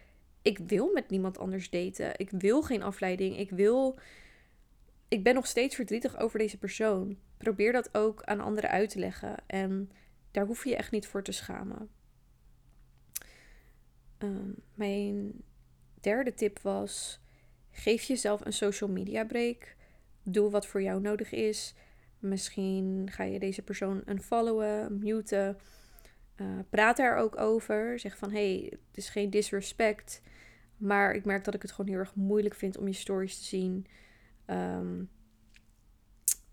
ik 0.48 0.58
wil 0.58 0.90
met 0.92 1.10
niemand 1.10 1.38
anders 1.38 1.70
daten. 1.70 2.12
Ik 2.16 2.30
wil 2.30 2.62
geen 2.62 2.82
afleiding. 2.82 3.38
Ik 3.38 3.50
wil. 3.50 3.98
Ik 5.08 5.22
ben 5.22 5.34
nog 5.34 5.46
steeds 5.46 5.74
verdrietig 5.74 6.18
over 6.18 6.38
deze 6.38 6.58
persoon. 6.58 7.18
Probeer 7.36 7.72
dat 7.72 7.94
ook 7.94 8.22
aan 8.22 8.40
anderen 8.40 8.70
uit 8.70 8.90
te 8.90 8.98
leggen. 8.98 9.36
En 9.46 9.90
daar 10.30 10.46
hoef 10.46 10.64
je 10.64 10.76
echt 10.76 10.90
niet 10.90 11.06
voor 11.06 11.22
te 11.22 11.32
schamen. 11.32 11.90
Ehm, 14.18 14.50
mijn 14.74 15.32
derde 16.00 16.34
tip 16.34 16.58
was: 16.58 17.20
geef 17.70 18.02
jezelf 18.02 18.44
een 18.44 18.52
social 18.52 18.90
media 18.90 19.24
break. 19.24 19.76
Doe 20.22 20.50
wat 20.50 20.66
voor 20.66 20.82
jou 20.82 21.00
nodig 21.00 21.32
is. 21.32 21.74
Misschien 22.18 23.08
ga 23.10 23.22
je 23.22 23.38
deze 23.38 23.62
persoon 23.62 24.02
unfollowen, 24.06 24.98
muten. 24.98 25.58
Uh, 26.36 26.46
praat 26.70 26.98
er 26.98 27.16
ook 27.16 27.38
over. 27.38 27.98
Zeg 27.98 28.16
van 28.16 28.30
hey, 28.30 28.66
het 28.70 28.96
is 28.96 29.08
geen 29.08 29.30
disrespect. 29.30 30.22
Maar 30.78 31.14
ik 31.14 31.24
merk 31.24 31.44
dat 31.44 31.54
ik 31.54 31.62
het 31.62 31.72
gewoon 31.72 31.90
heel 31.90 31.98
erg 31.98 32.14
moeilijk 32.14 32.54
vind 32.54 32.78
om 32.78 32.86
je 32.86 32.92
stories 32.92 33.38
te 33.38 33.44
zien. 33.44 33.86
Um, 34.46 35.10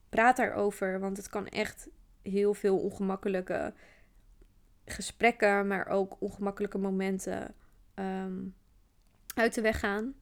praat 0.09 0.38
daarover, 0.38 0.99
want 0.99 1.17
het 1.17 1.29
kan 1.29 1.47
echt 1.47 1.89
heel 2.21 2.53
veel 2.53 2.77
ongemakkelijke 2.77 3.73
gesprekken, 4.85 5.67
maar 5.67 5.88
ook 5.88 6.21
ongemakkelijke 6.21 6.77
momenten 6.77 7.55
um, 7.95 8.55
uit 9.35 9.53
de 9.53 9.61
weg 9.61 9.79
gaan. 9.79 10.15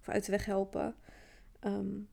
Of 0.00 0.08
uit 0.08 0.24
de 0.24 0.32
weg 0.32 0.44
helpen. 0.44 0.94
Um, 1.60 2.08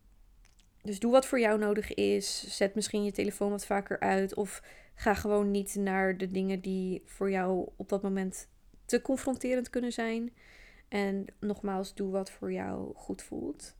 dus 0.81 0.99
doe 0.99 1.12
wat 1.12 1.25
voor 1.25 1.39
jou 1.39 1.60
nodig 1.60 1.93
is. 1.93 2.57
Zet 2.57 2.75
misschien 2.75 3.03
je 3.03 3.12
telefoon 3.12 3.49
wat 3.49 3.65
vaker 3.65 3.99
uit. 3.99 4.33
Of 4.33 4.63
ga 4.95 5.13
gewoon 5.13 5.51
niet 5.51 5.75
naar 5.75 6.17
de 6.17 6.27
dingen 6.27 6.62
die 6.62 7.01
voor 7.05 7.31
jou 7.31 7.69
op 7.75 7.89
dat 7.89 8.01
moment 8.01 8.49
te 8.86 9.01
confronterend 9.01 9.69
kunnen 9.69 9.91
zijn. 9.91 10.33
En 10.88 11.26
nogmaals, 11.39 11.93
doe 11.93 12.12
wat 12.12 12.32
voor 12.32 12.52
jou 12.52 12.95
goed 12.95 13.21
voelt. 13.21 13.76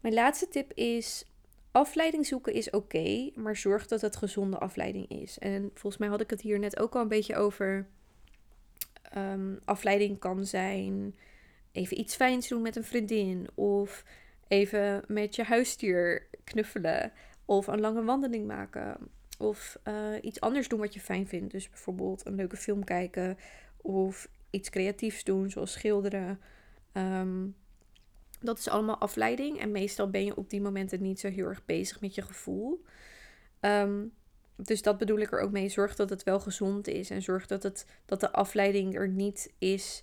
Mijn 0.00 0.14
laatste 0.14 0.48
tip 0.48 0.72
is: 0.72 1.24
afleiding 1.70 2.26
zoeken 2.26 2.52
is 2.52 2.70
oké, 2.70 3.30
maar 3.34 3.56
zorg 3.56 3.86
dat 3.86 4.00
het 4.00 4.16
gezonde 4.16 4.58
afleiding 4.58 5.08
is. 5.08 5.38
En 5.38 5.70
volgens 5.72 5.96
mij 5.96 6.08
had 6.08 6.20
ik 6.20 6.30
het 6.30 6.40
hier 6.40 6.58
net 6.58 6.78
ook 6.78 6.94
al 6.94 7.00
een 7.00 7.08
beetje 7.08 7.36
over. 7.36 7.86
Um, 9.16 9.60
afleiding 9.64 10.18
kan 10.18 10.46
zijn 10.46 11.14
even 11.72 11.98
iets 12.00 12.16
fijns 12.16 12.48
doen 12.48 12.62
met 12.62 12.76
een 12.76 12.84
vriendin. 12.84 13.48
Of 13.54 14.04
even 14.48 15.04
met 15.08 15.36
je 15.36 15.42
huisdier 15.42 16.26
knuffelen. 16.44 17.12
Of 17.44 17.66
een 17.66 17.80
lange 17.80 18.04
wandeling 18.04 18.46
maken. 18.46 18.96
Of 19.38 19.78
uh, 19.84 19.94
iets 20.20 20.40
anders 20.40 20.68
doen 20.68 20.78
wat 20.78 20.94
je 20.94 21.00
fijn 21.00 21.28
vindt. 21.28 21.52
Dus 21.52 21.68
bijvoorbeeld 21.68 22.26
een 22.26 22.34
leuke 22.34 22.56
film 22.56 22.84
kijken. 22.84 23.38
Of 23.76 24.28
iets 24.50 24.70
creatiefs 24.70 25.24
doen, 25.24 25.50
zoals 25.50 25.72
schilderen. 25.72 26.40
Um, 26.92 27.56
dat 28.40 28.58
is 28.58 28.68
allemaal 28.68 28.98
afleiding. 28.98 29.60
En 29.60 29.70
meestal 29.70 30.10
ben 30.10 30.24
je 30.24 30.36
op 30.36 30.50
die 30.50 30.60
momenten 30.60 31.02
niet 31.02 31.20
zo 31.20 31.28
heel 31.28 31.46
erg 31.46 31.64
bezig 31.64 32.00
met 32.00 32.14
je 32.14 32.22
gevoel. 32.22 32.84
Um, 33.60 34.12
dus 34.56 34.82
dat 34.82 34.98
bedoel 34.98 35.18
ik 35.18 35.32
er 35.32 35.40
ook 35.40 35.50
mee. 35.50 35.68
Zorg 35.68 35.94
dat 35.94 36.10
het 36.10 36.22
wel 36.22 36.40
gezond 36.40 36.88
is. 36.88 37.10
En 37.10 37.22
zorg 37.22 37.46
dat, 37.46 37.62
het, 37.62 37.86
dat 38.06 38.20
de 38.20 38.32
afleiding 38.32 38.94
er 38.94 39.08
niet 39.08 39.52
is. 39.58 40.02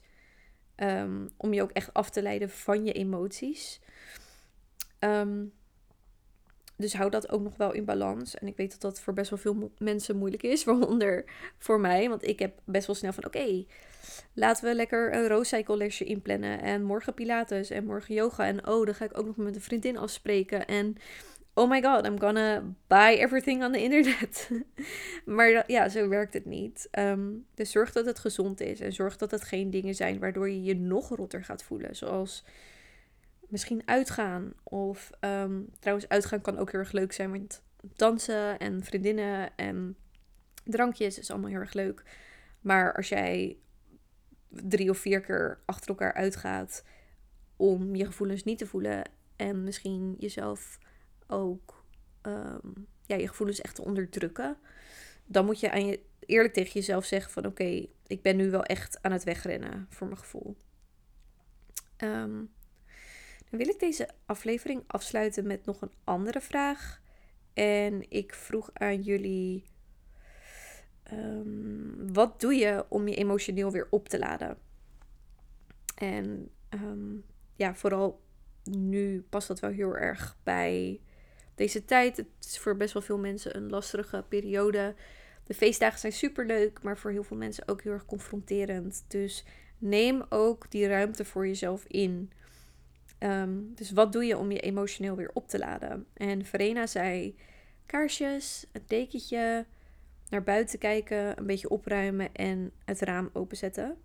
Um, 0.76 1.30
om 1.38 1.54
je 1.54 1.62
ook 1.62 1.72
echt 1.72 1.94
af 1.94 2.10
te 2.10 2.22
leiden 2.22 2.50
van 2.50 2.86
je 2.86 2.94
emoties. 2.94 3.80
Dus 6.76 6.94
hou 6.94 7.10
dat 7.10 7.30
ook 7.30 7.42
nog 7.42 7.58
wel 7.58 7.72
in 7.72 7.86
balans. 7.86 8.36
En 8.36 8.48
ik 8.48 8.58
weet 8.58 8.72
dat 8.72 8.82
dat 8.82 9.02
voor 9.02 9.14
best 9.14 9.30
wel 9.30 9.40
veel 9.40 9.72
mensen 9.78 10.18
moeilijk 10.18 10.44
is, 10.44 10.64
waaronder 10.74 11.26
voor 11.58 11.80
mij. 11.80 12.10
Want 12.10 12.28
ik 12.28 12.40
heb 12.40 12.60
best 12.64 12.88
wel 12.88 12.96
snel 12.96 13.14
van: 13.14 13.26
oké, 13.26 13.66
laten 14.34 14.66
we 14.66 14.76
lekker 14.76 15.14
een 15.16 15.28
rooscycle 15.28 15.78
lesje 15.78 16.04
inplannen. 16.04 16.62
En 16.62 16.84
morgen 16.84 17.14
Pilates 17.14 17.70
en 17.70 17.86
morgen 17.86 18.16
yoga. 18.16 18.46
En 18.46 18.68
oh, 18.68 18.86
dan 18.86 18.96
ga 18.96 19.06
ik 19.06 19.18
ook 19.18 19.26
nog 19.26 19.38
met 19.38 19.56
een 19.56 19.62
vriendin 19.62 19.98
afspreken. 19.98 20.68
En 20.68 20.98
oh 21.54 21.70
my 21.70 21.82
god, 21.82 22.06
I'm 22.06 22.20
gonna 22.20 22.64
buy 22.88 23.18
everything 23.18 23.64
on 23.64 23.72
the 23.72 23.82
internet. 23.82 24.50
maar 25.26 25.72
ja, 25.72 25.90
zo 25.90 26.08
werkt 26.08 26.34
het 26.34 26.46
niet. 26.46 26.88
Um, 26.92 27.46
dus 27.56 27.72
zorg 27.72 27.92
dat 27.92 28.06
het 28.06 28.20
gezond 28.20 28.62
is. 28.62 28.80
En 28.80 28.94
zorg 28.94 29.18
dat 29.18 29.32
het 29.32 29.44
geen 29.44 29.70
dingen 29.70 29.96
zijn 29.96 30.20
waardoor 30.20 30.50
je 30.50 30.64
je 30.64 30.76
nog 30.76 31.10
rotter 31.10 31.44
gaat 31.44 31.64
voelen. 31.64 31.96
Zoals 31.96 32.44
misschien 33.54 33.82
uitgaan. 33.86 34.54
Of 34.64 35.12
ehm, 35.20 35.62
trouwens, 35.80 36.10
uitgaan 36.10 36.42
kan 36.42 36.58
ook 36.58 36.72
heel 36.72 36.80
erg 36.80 36.92
leuk 36.92 37.12
zijn. 37.12 37.32
Want 37.32 37.64
dansen 37.96 38.60
en 38.60 38.84
vriendinnen 38.84 39.56
en 39.56 39.96
drankjes 40.64 41.20
is 41.20 41.32
allemaal 41.32 41.50
heel 41.50 41.60
erg 41.60 41.74
leuk. 41.74 42.04
Maar 42.62 42.96
als 42.96 43.10
jij 43.10 43.58
drie 44.50 44.90
of 44.90 44.98
vier 44.98 45.22
keer 45.22 45.60
achter 45.66 45.90
elkaar 45.90 46.14
uitgaat 46.14 46.84
om 47.56 47.96
je 47.96 48.06
gevoelens 48.06 48.44
niet 48.44 48.58
te 48.58 48.68
voelen 48.68 49.10
en 49.36 49.64
misschien 49.64 50.16
jezelf 50.20 50.80
ook 51.28 51.86
ehm, 52.22 52.72
ja, 53.06 53.16
je 53.16 53.28
gevoelens 53.28 53.62
echt 53.62 53.76
te 53.76 53.84
onderdrukken, 53.84 54.58
dan 55.26 55.46
moet 55.46 55.60
je 55.60 55.72
aan 55.72 55.86
je 55.86 56.00
eerlijk 56.20 56.54
tegen 56.54 56.74
jezelf 56.74 57.06
zeggen 57.06 57.32
van 57.32 57.46
oké, 57.46 57.86
ik 58.08 58.22
ben 58.22 58.36
nu 58.36 58.50
wel 58.50 58.64
echt 58.64 59.02
aan 59.02 59.12
het 59.12 59.24
wegrennen 59.24 59.88
voor 59.90 60.08
mijn 60.08 60.20
gevoel. 60.20 60.58
Um, 61.98 62.52
dan 63.54 63.62
wil 63.66 63.74
ik 63.74 63.80
deze 63.80 64.10
aflevering 64.26 64.84
afsluiten 64.88 65.48
met 65.48 65.66
nog 65.66 65.82
een 65.82 65.92
andere 66.04 66.42
vraag. 66.42 67.02
En 67.54 68.12
ik 68.12 68.34
vroeg 68.34 68.70
aan 68.74 69.02
jullie: 69.02 69.66
um, 71.12 72.14
wat 72.14 72.42
doe 72.42 72.54
je 72.54 72.86
om 72.90 73.08
je 73.08 73.16
emotioneel 73.16 73.72
weer 73.72 73.88
op 73.90 74.10
te 74.10 74.20
laden? 74.20 74.58
En 75.96 76.50
um, 76.70 77.26
ja, 77.56 77.76
vooral 77.76 78.22
nu 78.64 79.26
past 79.30 79.48
dat 79.48 79.60
wel 79.60 79.72
heel 79.72 79.96
erg 79.96 80.38
bij 80.44 81.02
deze 81.56 81.86
tijd. 81.86 82.18
Het 82.18 82.28
is 82.40 82.60
voor 82.60 82.78
best 82.78 82.94
wel 82.94 83.02
veel 83.02 83.18
mensen 83.18 83.56
een 83.56 83.70
lastige 83.70 84.26
periode. 84.30 84.96
De 85.44 85.54
feestdagen 85.54 86.00
zijn 86.00 86.14
super 86.14 86.46
leuk, 86.46 86.84
maar 86.84 86.98
voor 86.98 87.12
heel 87.12 87.24
veel 87.24 87.38
mensen 87.38 87.68
ook 87.68 87.82
heel 87.82 87.92
erg 87.92 88.06
confronterend. 88.06 89.06
Dus 89.08 89.46
neem 89.78 90.26
ook 90.30 90.72
die 90.72 90.88
ruimte 90.88 91.26
voor 91.26 91.48
jezelf 91.48 91.86
in. 91.88 92.32
Ehm, 93.24 93.74
dus 93.76 93.92
wat 93.92 94.12
doe 94.12 94.26
je 94.26 94.38
om 94.38 94.52
je 94.52 94.60
emotioneel 94.60 95.16
weer 95.16 95.32
op 95.34 95.48
te 95.48 95.60
laden? 95.60 96.06
En 96.14 96.46
Verena 96.46 96.88
zei 96.88 97.36
kaarsjes, 97.86 98.66
een 98.72 98.84
dekentje, 98.88 99.66
naar 100.30 100.44
buiten 100.44 100.80
kijken, 100.80 101.38
een 101.38 101.46
beetje 101.46 101.70
opruimen 101.70 102.34
en 102.34 102.72
het 102.86 103.02
raam 103.02 103.30
openzetten. 103.34 103.98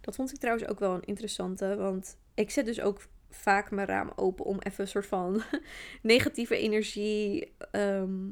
Dat 0.00 0.14
vond 0.14 0.32
ik 0.32 0.38
trouwens 0.38 0.68
ook 0.68 0.78
wel 0.78 0.94
een 0.94 1.04
interessante, 1.04 1.76
want 1.76 2.18
ik 2.34 2.50
zet 2.50 2.66
dus 2.66 2.80
ook 2.80 3.00
vaak 3.30 3.70
mijn 3.70 3.86
raam 3.86 4.12
open 4.16 4.44
om 4.44 4.58
even 4.58 4.84
een 4.84 4.90
soort 4.90 5.06
van 5.06 5.42
negatieve 6.02 6.56
energie 6.56 7.52
ehm, 7.70 8.30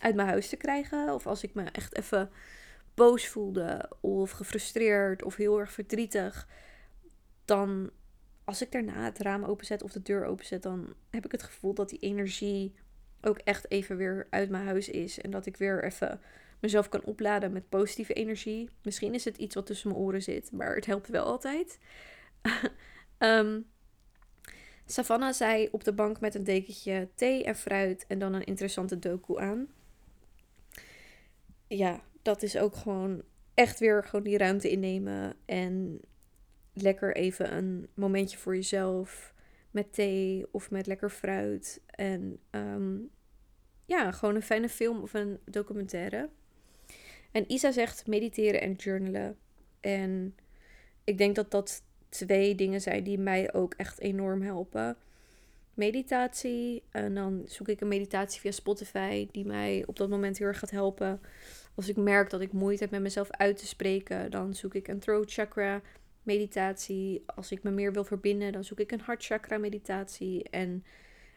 uit 0.00 0.14
mijn 0.14 0.28
huis 0.28 0.48
te 0.48 0.56
krijgen. 0.56 1.14
Of 1.14 1.26
als 1.26 1.42
ik 1.42 1.54
me 1.54 1.64
echt 1.64 1.96
even 1.96 2.30
boos 2.94 3.28
voelde 3.28 3.90
of 4.00 4.30
gefrustreerd 4.30 5.22
of 5.22 5.36
heel 5.36 5.58
erg 5.58 5.72
verdrietig, 5.72 6.48
dan 7.44 7.90
als 8.48 8.62
ik 8.62 8.72
daarna 8.72 9.04
het 9.04 9.18
raam 9.18 9.44
openzet 9.44 9.82
of 9.82 9.92
de 9.92 10.02
deur 10.02 10.24
openzet, 10.24 10.62
dan 10.62 10.94
heb 11.10 11.24
ik 11.24 11.32
het 11.32 11.42
gevoel 11.42 11.74
dat 11.74 11.88
die 11.88 11.98
energie 11.98 12.74
ook 13.20 13.38
echt 13.38 13.70
even 13.70 13.96
weer 13.96 14.26
uit 14.30 14.50
mijn 14.50 14.64
huis 14.64 14.88
is. 14.88 15.20
En 15.20 15.30
dat 15.30 15.46
ik 15.46 15.56
weer 15.56 15.84
even 15.84 16.20
mezelf 16.60 16.88
kan 16.88 17.04
opladen 17.04 17.52
met 17.52 17.68
positieve 17.68 18.12
energie. 18.12 18.68
Misschien 18.82 19.14
is 19.14 19.24
het 19.24 19.36
iets 19.36 19.54
wat 19.54 19.66
tussen 19.66 19.88
mijn 19.88 20.00
oren 20.00 20.22
zit, 20.22 20.52
maar 20.52 20.74
het 20.74 20.86
helpt 20.86 21.08
wel 21.08 21.24
altijd. 21.24 21.78
um, 23.18 23.66
Savannah 24.86 25.32
zei 25.32 25.68
op 25.70 25.84
de 25.84 25.92
bank 25.92 26.20
met 26.20 26.34
een 26.34 26.44
dekentje 26.44 27.08
thee 27.14 27.44
en 27.44 27.56
fruit 27.56 28.06
en 28.06 28.18
dan 28.18 28.34
een 28.34 28.44
interessante 28.44 28.98
doku 28.98 29.38
aan. 29.38 29.68
Ja, 31.66 32.02
dat 32.22 32.42
is 32.42 32.56
ook 32.56 32.76
gewoon 32.76 33.22
echt 33.54 33.78
weer 33.78 34.04
gewoon 34.04 34.24
die 34.24 34.38
ruimte 34.38 34.70
innemen. 34.70 35.36
En 35.44 36.00
lekker 36.82 37.16
even 37.16 37.56
een 37.56 37.88
momentje 37.94 38.38
voor 38.38 38.54
jezelf. 38.54 39.34
Met 39.70 39.92
thee 39.92 40.46
of 40.50 40.70
met 40.70 40.86
lekker 40.86 41.10
fruit. 41.10 41.80
En 41.86 42.38
ehm, 42.50 42.96
ja, 43.84 44.12
gewoon 44.12 44.34
een 44.34 44.42
fijne 44.42 44.68
film 44.68 45.02
of 45.02 45.14
een 45.14 45.38
documentaire. 45.44 46.28
En 47.32 47.52
Isa 47.52 47.70
zegt 47.70 48.06
mediteren 48.06 48.60
en 48.60 48.72
journalen. 48.72 49.36
En 49.80 50.36
ik 51.04 51.18
denk 51.18 51.34
dat 51.34 51.50
dat 51.50 51.82
twee 52.08 52.54
dingen 52.54 52.80
zijn 52.80 53.04
die 53.04 53.18
mij 53.18 53.52
ook 53.52 53.74
echt 53.74 54.00
enorm 54.00 54.42
helpen. 54.42 54.96
Meditatie. 55.74 56.82
En 56.90 57.14
dan 57.14 57.42
zoek 57.46 57.68
ik 57.68 57.80
een 57.80 57.88
meditatie 57.88 58.40
via 58.40 58.50
Spotify 58.50 59.28
die 59.30 59.46
mij 59.46 59.82
op 59.86 59.96
dat 59.96 60.08
moment 60.08 60.38
heel 60.38 60.46
erg 60.46 60.58
gaat 60.58 60.70
helpen. 60.70 61.20
Als 61.74 61.88
ik 61.88 61.96
merk 61.96 62.30
dat 62.30 62.40
ik 62.40 62.52
moeite 62.52 62.82
heb 62.82 62.92
met 62.92 63.00
mezelf 63.00 63.30
uit 63.30 63.56
te 63.56 63.66
spreken, 63.66 64.30
dan 64.30 64.54
zoek 64.54 64.74
ik 64.74 64.88
een 64.88 64.98
throat 64.98 65.32
chakra 65.32 65.82
meditatie. 66.28 67.22
Als 67.26 67.52
ik 67.52 67.62
me 67.62 67.70
meer 67.70 67.92
wil 67.92 68.04
verbinden, 68.04 68.52
dan 68.52 68.64
zoek 68.64 68.80
ik 68.80 68.92
een 68.92 69.00
hart 69.00 69.24
chakra 69.24 69.58
meditatie. 69.58 70.48
En 70.50 70.84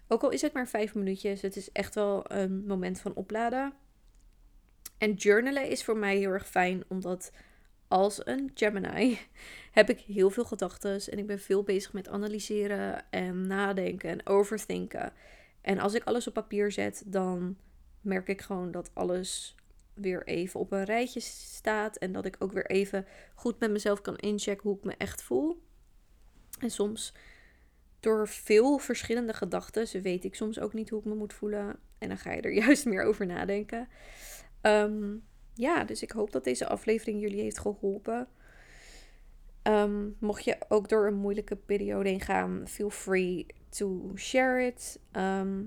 ook 0.08 0.24
al 0.24 0.30
is 0.30 0.42
het 0.42 0.54
maar 0.54 0.68
vijf 0.68 0.96
minuutjes, 0.96 1.42
het 1.42 1.56
is 1.56 1.72
echt 1.72 1.96
wel 1.96 2.32
een 2.32 2.66
moment 2.66 3.00
van 3.00 3.14
opladen. 3.14 3.74
En 4.98 5.14
journalen 5.14 5.70
is 5.70 5.84
voor 5.84 5.98
mij 5.98 6.18
heel 6.18 6.32
erg 6.32 6.48
fijn, 6.48 6.84
omdat 6.88 7.32
als 7.88 8.26
een 8.26 8.52
Gemini 8.54 9.20
heb 9.80 9.90
ik 9.90 10.00
heel 10.00 10.30
veel 10.30 10.46
gedachten 10.46 11.02
en 11.12 11.18
ik 11.18 11.28
ben 11.28 11.40
veel 11.40 11.64
bezig 11.64 11.94
met 11.94 12.10
analyseren 12.10 13.06
en 13.10 13.48
nadenken 13.48 14.10
en 14.10 14.28
overthinken. 14.28 15.14
En 15.62 15.80
als 15.80 15.94
ik 15.94 16.04
alles 16.04 16.28
op 16.28 16.34
papier 16.34 16.72
zet, 16.72 17.04
dan 17.06 17.58
merk 18.02 18.28
ik 18.28 18.42
gewoon 18.42 18.72
dat 18.72 18.92
alles 18.94 19.56
weer 19.94 20.28
even 20.28 20.60
op 20.60 20.72
een 20.72 20.84
rijtje 20.84 21.20
staat 21.20 21.98
en 21.98 22.12
dat 22.12 22.26
ik 22.26 22.36
ook 22.40 22.52
weer 22.52 22.66
even 22.66 23.06
goed 23.36 23.60
met 23.60 23.72
mezelf 23.72 24.02
kan 24.02 24.16
inchecken 24.16 24.70
hoe 24.70 24.78
ik 24.78 24.84
me 24.84 24.96
echt 24.98 25.24
voel. 25.24 25.64
En 26.60 26.72
soms 26.72 27.14
door 28.00 28.28
veel 28.28 28.78
verschillende 28.78 29.34
gedachten 29.34 30.02
weet 30.02 30.24
ik 30.24 30.36
soms 30.36 30.60
ook 30.60 30.74
niet 30.74 30.90
hoe 30.90 31.00
ik 31.00 31.06
me 31.06 31.16
moet 31.16 31.34
voelen 31.34 31.80
en 31.98 32.08
dan 32.08 32.18
ga 32.18 32.32
je 32.32 32.42
er 32.42 32.54
juist 32.64 32.86
meer 32.86 33.04
over 33.04 33.26
nadenken. 33.26 33.88
Um, 34.62 35.24
ja, 35.54 35.84
dus 35.84 36.02
ik 36.02 36.12
hoop 36.12 36.32
dat 36.32 36.44
deze 36.44 36.68
aflevering 36.68 37.22
jullie 37.22 37.42
heeft 37.42 37.60
geholpen. 37.60 38.28
Ehm, 39.62 40.10
mocht 40.20 40.44
je 40.44 40.58
ook 40.68 40.90
door 40.90 41.08
een 41.08 41.16
moeilijke 41.16 41.56
periode 41.56 42.10
heen 42.10 42.22
gaan, 42.22 42.64
feel 42.68 42.90
free 42.90 43.46
to 43.70 44.12
share 44.16 44.66
it. 44.66 45.00
Ehm, 45.12 45.64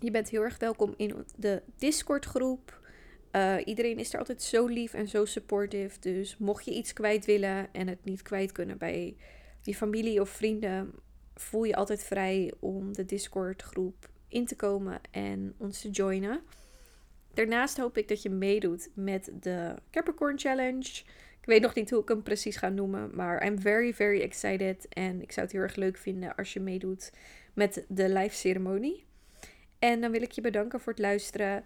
je 0.00 0.10
bent 0.10 0.28
heel 0.28 0.42
erg 0.42 0.58
welkom 0.58 0.94
in 0.96 1.26
de 1.36 1.62
Discord 1.76 2.24
groep. 2.24 2.82
Uh, 3.36 3.56
iedereen 3.64 3.98
is 3.98 4.12
er 4.12 4.18
altijd 4.18 4.42
zo 4.42 4.66
lief 4.66 4.94
en 4.94 5.08
zo 5.08 5.24
supportive. 5.24 6.00
Dus 6.00 6.36
mocht 6.36 6.64
je 6.64 6.74
iets 6.74 6.92
kwijt 6.92 7.24
willen 7.24 7.72
en 7.72 7.88
het 7.88 8.04
niet 8.04 8.22
kwijt 8.22 8.52
kunnen 8.52 8.78
bij 8.78 9.16
je 9.62 9.74
familie 9.74 10.20
of 10.20 10.28
vrienden, 10.28 10.92
voel 11.34 11.64
je 11.64 11.76
altijd 11.76 12.02
vrij 12.02 12.52
om 12.60 12.92
de 12.92 13.04
Discord 13.04 13.62
groep 13.62 14.08
in 14.28 14.46
te 14.46 14.56
komen 14.56 15.00
en 15.10 15.54
ons 15.58 15.80
te 15.80 15.90
joinen. 15.90 16.40
Daarnaast 17.34 17.76
hoop 17.76 17.96
ik 17.96 18.08
dat 18.08 18.22
je 18.22 18.30
meedoet 18.30 18.90
met 18.94 19.30
de 19.40 19.74
Capricorn 19.90 20.38
Challenge. 20.38 21.02
Ik 21.40 21.50
weet 21.50 21.62
nog 21.62 21.74
niet 21.74 21.90
hoe 21.90 22.02
ik 22.02 22.08
hem 22.08 22.22
precies 22.22 22.56
ga 22.56 22.68
noemen, 22.68 23.10
maar 23.14 23.46
I'm 23.46 23.60
very, 23.60 23.94
very 23.94 24.20
excited. 24.20 24.86
En 24.88 25.22
ik 25.22 25.32
zou 25.32 25.46
het 25.46 25.54
heel 25.54 25.64
erg 25.64 25.76
leuk 25.76 25.96
vinden 25.96 26.36
als 26.36 26.52
je 26.52 26.60
meedoet 26.60 27.12
met 27.54 27.84
de 27.88 28.08
live 28.08 28.34
ceremonie. 28.34 29.04
En 29.78 30.00
dan 30.00 30.10
wil 30.10 30.22
ik 30.22 30.32
je 30.32 30.40
bedanken 30.40 30.80
voor 30.80 30.92
het 30.92 31.02
luisteren. 31.02 31.64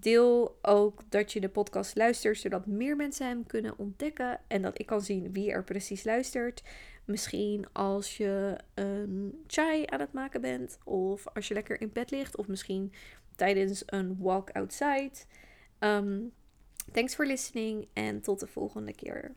Deel 0.00 0.58
ook 0.62 1.02
dat 1.08 1.32
je 1.32 1.40
de 1.40 1.48
podcast 1.48 1.96
luistert, 1.96 2.38
zodat 2.38 2.66
meer 2.66 2.96
mensen 2.96 3.26
hem 3.26 3.46
kunnen 3.46 3.78
ontdekken 3.78 4.40
en 4.46 4.62
dat 4.62 4.78
ik 4.78 4.86
kan 4.86 5.00
zien 5.00 5.32
wie 5.32 5.50
er 5.50 5.64
precies 5.64 6.04
luistert. 6.04 6.62
Misschien 7.04 7.66
als 7.72 8.16
je 8.16 8.58
een 8.74 9.42
chai 9.46 9.84
aan 9.86 10.00
het 10.00 10.12
maken 10.12 10.40
bent, 10.40 10.78
of 10.84 11.26
als 11.26 11.48
je 11.48 11.54
lekker 11.54 11.80
in 11.80 11.90
bed 11.92 12.10
ligt, 12.10 12.36
of 12.36 12.48
misschien 12.48 12.92
tijdens 13.36 13.82
een 13.86 14.16
walk 14.18 14.50
outside. 14.50 15.12
Um, 15.78 16.32
thanks 16.92 17.14
for 17.14 17.26
listening 17.26 17.88
en 17.92 18.20
tot 18.20 18.40
de 18.40 18.46
volgende 18.46 18.94
keer. 18.94 19.34